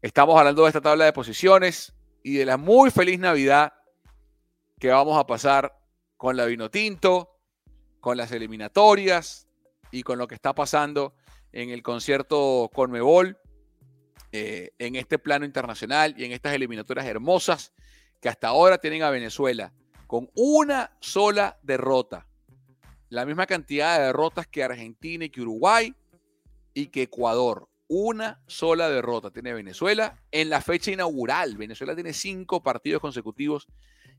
[0.00, 1.92] estamos hablando de esta tabla de posiciones
[2.22, 3.74] y de la muy feliz Navidad
[4.80, 5.78] que vamos a pasar
[6.16, 7.38] con la vino tinto,
[8.00, 9.46] con las eliminatorias
[9.92, 11.14] y con lo que está pasando
[11.52, 13.38] en el concierto Conmebol,
[14.32, 17.74] eh, en este plano internacional y en estas eliminatorias hermosas
[18.20, 19.74] que hasta ahora tienen a Venezuela
[20.06, 22.26] con una sola derrota.
[23.10, 25.94] La misma cantidad de derrotas que Argentina y que Uruguay
[26.72, 27.68] y que Ecuador.
[27.86, 31.56] Una sola derrota tiene Venezuela en la fecha inaugural.
[31.58, 33.66] Venezuela tiene cinco partidos consecutivos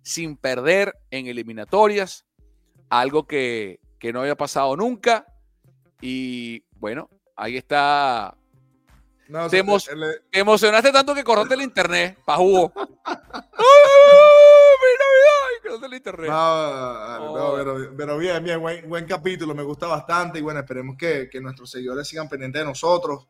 [0.02, 2.26] sin perder en eliminatorias,
[2.90, 3.80] algo que,
[4.14, 5.26] no había pasado nunca.
[6.02, 8.36] Y bueno, ahí está.
[9.50, 9.64] te,
[10.32, 12.74] emocionaste tanto que cortaste el internet, pa' jugo.
[15.86, 16.30] el internet.
[16.30, 17.56] No,
[17.96, 22.08] pero, bien, bien, buen, capítulo, me gusta bastante y bueno, esperemos que, que nuestros seguidores
[22.08, 23.28] sigan pendientes de nosotros.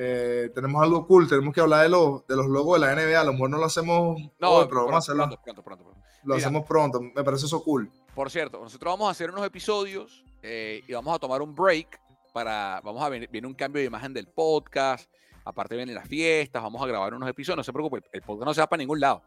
[0.00, 3.20] Eh, tenemos algo cool, tenemos que hablar de los, de los logos de la NBA.
[3.20, 5.24] A lo mejor no lo hacemos no, hoy, pero vamos a hacerlo.
[5.24, 7.90] Pronto, pronto, pronto, Lo hacemos pronto, me parece eso cool.
[8.14, 12.00] Por cierto, nosotros vamos a hacer unos episodios eh, y vamos a tomar un break
[12.32, 15.10] para, vamos a ver, viene un cambio de imagen del podcast,
[15.44, 18.54] aparte vienen las fiestas, vamos a grabar unos episodios, no se preocupe, el podcast no
[18.54, 19.20] se va para ningún lado.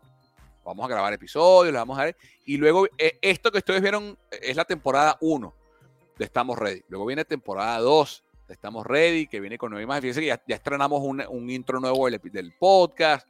[0.63, 2.17] Vamos a grabar episodios, vamos a ver.
[2.45, 5.53] Y luego, eh, esto que ustedes vieron es la temporada 1
[6.17, 6.83] de Estamos Ready.
[6.87, 10.01] Luego viene temporada 2 Estamos Ready, que viene con nueva imagen.
[10.01, 13.27] Fíjense que ya, estrenamos un, intro nuevo del, podcast.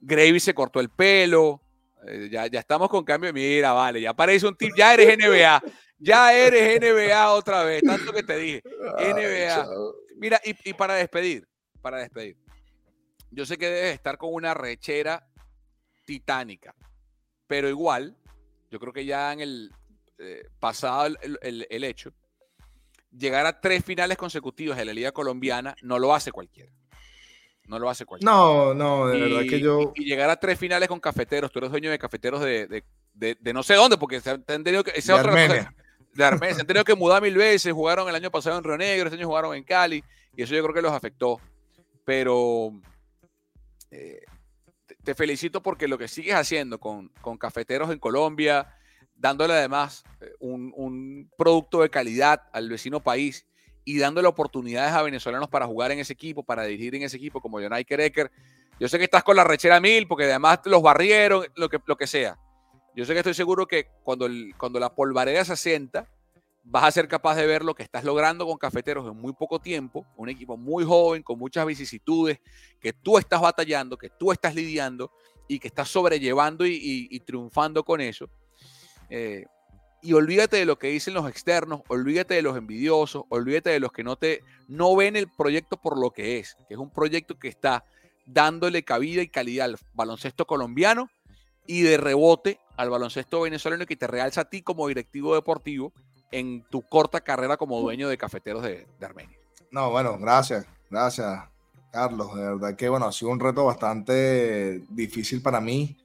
[0.00, 1.60] Gravy se cortó el pelo.
[2.06, 3.32] Eh, ya, ya estamos con cambio.
[3.32, 4.74] Mira, vale, ya aparece un tip.
[4.76, 5.62] Ya eres NBA.
[5.98, 7.82] Ya eres NBA otra vez.
[7.82, 8.62] Tanto que te dije.
[8.98, 9.68] NBA.
[10.16, 11.46] Mira, y, para despedir,
[11.82, 12.36] para despedir.
[13.30, 15.28] Yo sé que debes estar con una rechera
[16.04, 16.74] titánica.
[17.46, 18.16] Pero igual,
[18.70, 19.70] yo creo que ya en el
[20.18, 22.12] eh, pasado el hecho
[23.16, 26.70] llegar a tres finales consecutivos de la Liga Colombiana no lo hace cualquiera.
[27.66, 28.32] No lo hace cualquiera.
[28.32, 29.92] No, no, de verdad que yo.
[29.96, 31.50] Y, llegar a tres finales con cafeteros.
[31.50, 32.84] Tú eres dueño de cafeteros de,
[33.52, 34.92] no sé dónde, porque se han tenido que.
[34.92, 35.74] de Armenia.
[36.14, 36.54] de Armenia.
[36.54, 37.72] se han tenido que mudar mil veces.
[37.72, 40.04] Jugaron el año pasado en Río Negro, este año jugaron en Cali.
[40.36, 41.40] Y eso yo creo que los afectó.
[42.04, 42.72] Pero.
[43.90, 44.20] Eh,
[45.02, 48.76] te, felicito porque lo que sigues haciendo con, con cafeteros en Colombia,
[49.16, 53.46] dándole además eh, un, producto de calidad al vecino país
[53.84, 57.40] y dándole oportunidades a venezolanos para jugar en ese equipo, para dirigir en ese equipo,
[57.40, 58.30] como Jonay Kereker.
[58.80, 61.96] Yo sé que estás con la rechera mil, porque además los barrieron, lo que, lo
[61.96, 62.38] que sea.
[62.94, 66.08] Yo sé que estoy seguro que cuando, cuando la polvareda se asienta,
[66.64, 69.60] vas a ser capaz de ver lo que estás logrando con Cafeteros en muy poco
[69.60, 72.40] tiempo, un equipo muy joven, con muchas vicisitudes,
[72.80, 75.12] que tú estás batallando, que tú estás lidiando
[75.46, 78.28] y que estás sobrellevando y triunfando con eso.
[79.10, 79.46] Eh,
[80.02, 83.90] y olvídate de lo que dicen los externos, olvídate de los envidiosos, olvídate de los
[83.92, 87.38] que no te no ven el proyecto por lo que es, que es un proyecto
[87.38, 87.84] que está
[88.26, 91.08] dándole cabida y calidad al baloncesto colombiano
[91.66, 95.92] y de rebote al baloncesto venezolano que te realza a ti como directivo deportivo
[96.30, 99.38] en tu corta carrera como dueño de cafeteros de, de Armenia.
[99.70, 101.48] No, bueno, gracias, gracias,
[101.90, 102.34] Carlos.
[102.34, 105.96] De verdad que bueno, ha sido un reto bastante difícil para mí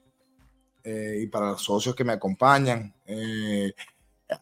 [0.84, 2.94] eh, y para los socios que me acompañan.
[3.06, 3.74] Eh,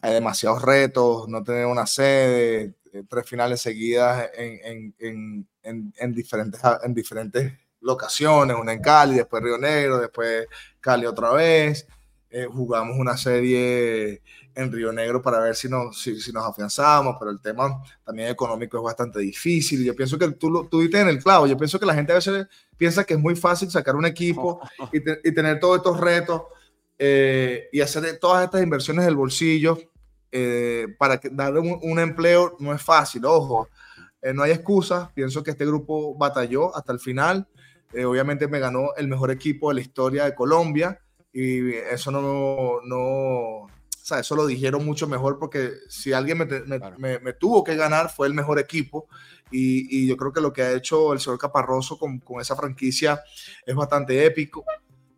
[0.02, 6.14] hay demasiados retos, no tener una sede, eh, tres finales seguidas en, en, en, en,
[6.14, 10.48] diferentes, en diferentes locaciones, una en Cali, después Río Negro, después
[10.80, 11.88] Cali otra vez.
[12.52, 14.22] jugamos una serie
[14.56, 18.30] en Río Negro para ver si nos, si, si nos afianzamos, pero el tema también
[18.30, 19.84] económico es bastante difícil.
[19.84, 22.16] Yo pienso que tú, tú diste en el clavo, yo pienso que la gente a
[22.16, 22.48] veces
[22.78, 24.60] piensa que es muy fácil sacar un equipo
[24.94, 26.42] y, y tener todos estos retos
[27.02, 29.78] eh, y hacer todas estas inversiones del bolsillo
[30.34, 33.70] eh, para darle un, empleo no es fácil, ojo,
[34.22, 37.48] eh, no hay excusas, pienso que este grupo batalló hasta el final,
[38.06, 41.00] obviamente me ganó el mejor equipo de la historia de Colombia
[41.32, 43.68] y eso no, no,
[44.10, 48.28] sea, eso lo dijeron mucho mejor porque si alguien me, me, tuvo que ganar fue
[48.28, 49.08] el mejor equipo.
[49.52, 52.56] Y, y, yo creo que lo que ha hecho el señor Caparroso con, con, esa
[52.56, 53.22] franquicia
[53.66, 54.64] es bastante épico.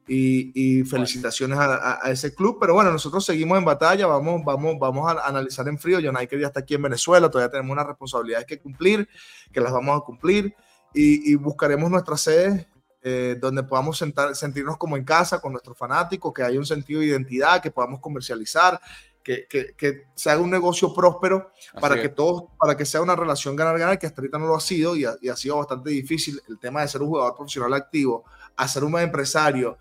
[0.08, 2.58] Y, felicitaciones a, ese club.
[2.60, 6.00] Pero bueno, nosotros seguimos en batalla, vamos, vamos, vamos a analizar en frío.
[6.00, 9.08] United ya está aquí en Venezuela, todavía tenemos unas responsabilidades que cumplir,
[9.54, 10.54] que las vamos a cumplir.
[10.94, 12.68] Y, buscaremos nuestras sedes
[13.04, 17.00] eh, donde podamos sentar, sentirnos como en casa con nuestros fanáticos, que haya un sentido
[17.00, 18.80] de identidad, que podamos comercializar,
[19.24, 23.16] que, que, que se haga un negocio próspero para que todos, para que sea una
[23.16, 25.90] relación ganar-ganar, que hasta ahorita no lo ha sido y ha, y ha, sido bastante
[25.92, 28.26] difícil el tema de ser un jugador profesional activo,
[28.56, 29.78] a ser un empresario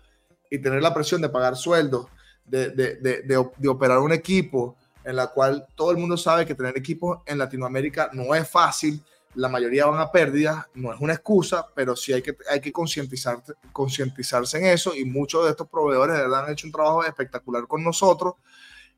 [0.49, 2.07] y tener la presión de pagar sueldos,
[2.45, 3.21] de, de, de,
[3.57, 7.37] de, operar un equipo en la cual todo el mundo sabe que tener equipos en
[7.37, 9.01] Latinoamérica no es fácil,
[9.35, 12.71] la mayoría van a pérdidas, no es una excusa, pero sí hay que, hay que
[12.71, 17.03] concientizar, concientizarse en eso y muchos de estos proveedores de verdad han hecho un trabajo
[17.03, 18.35] espectacular con nosotros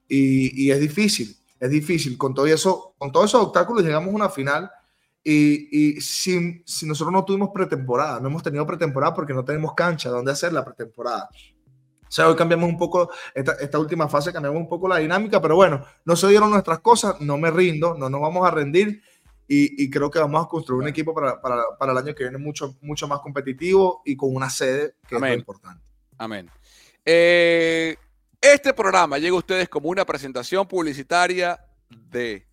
[0.08, 2.18] y, y es difícil, es difícil.
[2.18, 4.72] Con todo eso, con todos esos obstáculos llegamos a una final
[5.24, 9.74] y, y si, si, nosotros no tuvimos pretemporada, no hemos tenido pretemporada porque no tenemos
[9.74, 11.30] cancha donde hacer la pretemporada.
[12.14, 15.42] O sea, hoy cambiamos un poco, esta, esta, última fase cambiamos un poco la dinámica,
[15.42, 19.02] pero bueno, no se dieron nuestras cosas, no me rindo, no nos vamos a rendir
[19.48, 22.24] y, y creo que vamos a construir un equipo para, para, para, el año que
[22.24, 25.30] viene mucho, mucho más competitivo y con una sede que Amén.
[25.30, 25.84] es muy importante.
[26.18, 26.50] Amén.
[27.06, 27.98] Eh,
[28.40, 32.48] este programa llega a ustedes como una presentación publicitaria de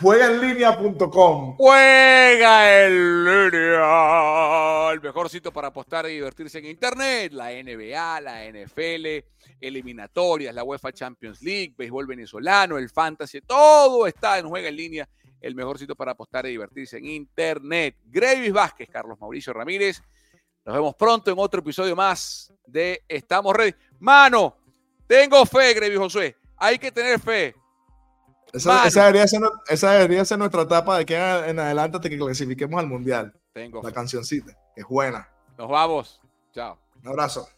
[0.00, 1.56] Juegaenlinea.com.
[1.58, 4.90] Juega en línea.
[4.92, 7.32] El mejor sitio para apostar y divertirse en Internet.
[7.32, 9.06] La NBA, la NFL,
[9.60, 13.42] eliminatorias, la UEFA Champions League, béisbol venezolano, el fantasy.
[13.42, 15.08] Todo está en Juega en línea.
[15.42, 17.96] El mejor sitio para apostar y divertirse en Internet.
[18.04, 20.00] Gravis Vázquez, Carlos Mauricio Ramírez.
[20.64, 23.74] Nos vemos pronto en otro episodio más de Estamos Ready.
[23.98, 24.56] Mano,
[25.06, 26.36] tengo fe, Gravis Josué.
[26.56, 27.54] Hay que tener fe.
[28.52, 32.18] Esa, esa, debería ser, esa, debería ser, nuestra etapa de que en adelante hasta que
[32.18, 33.34] clasifiquemos al mundial.
[33.52, 35.28] Tengo la cancioncita, es buena.
[35.58, 36.20] Nos vamos.
[36.52, 36.78] Chao.
[37.02, 37.48] Un abrazo.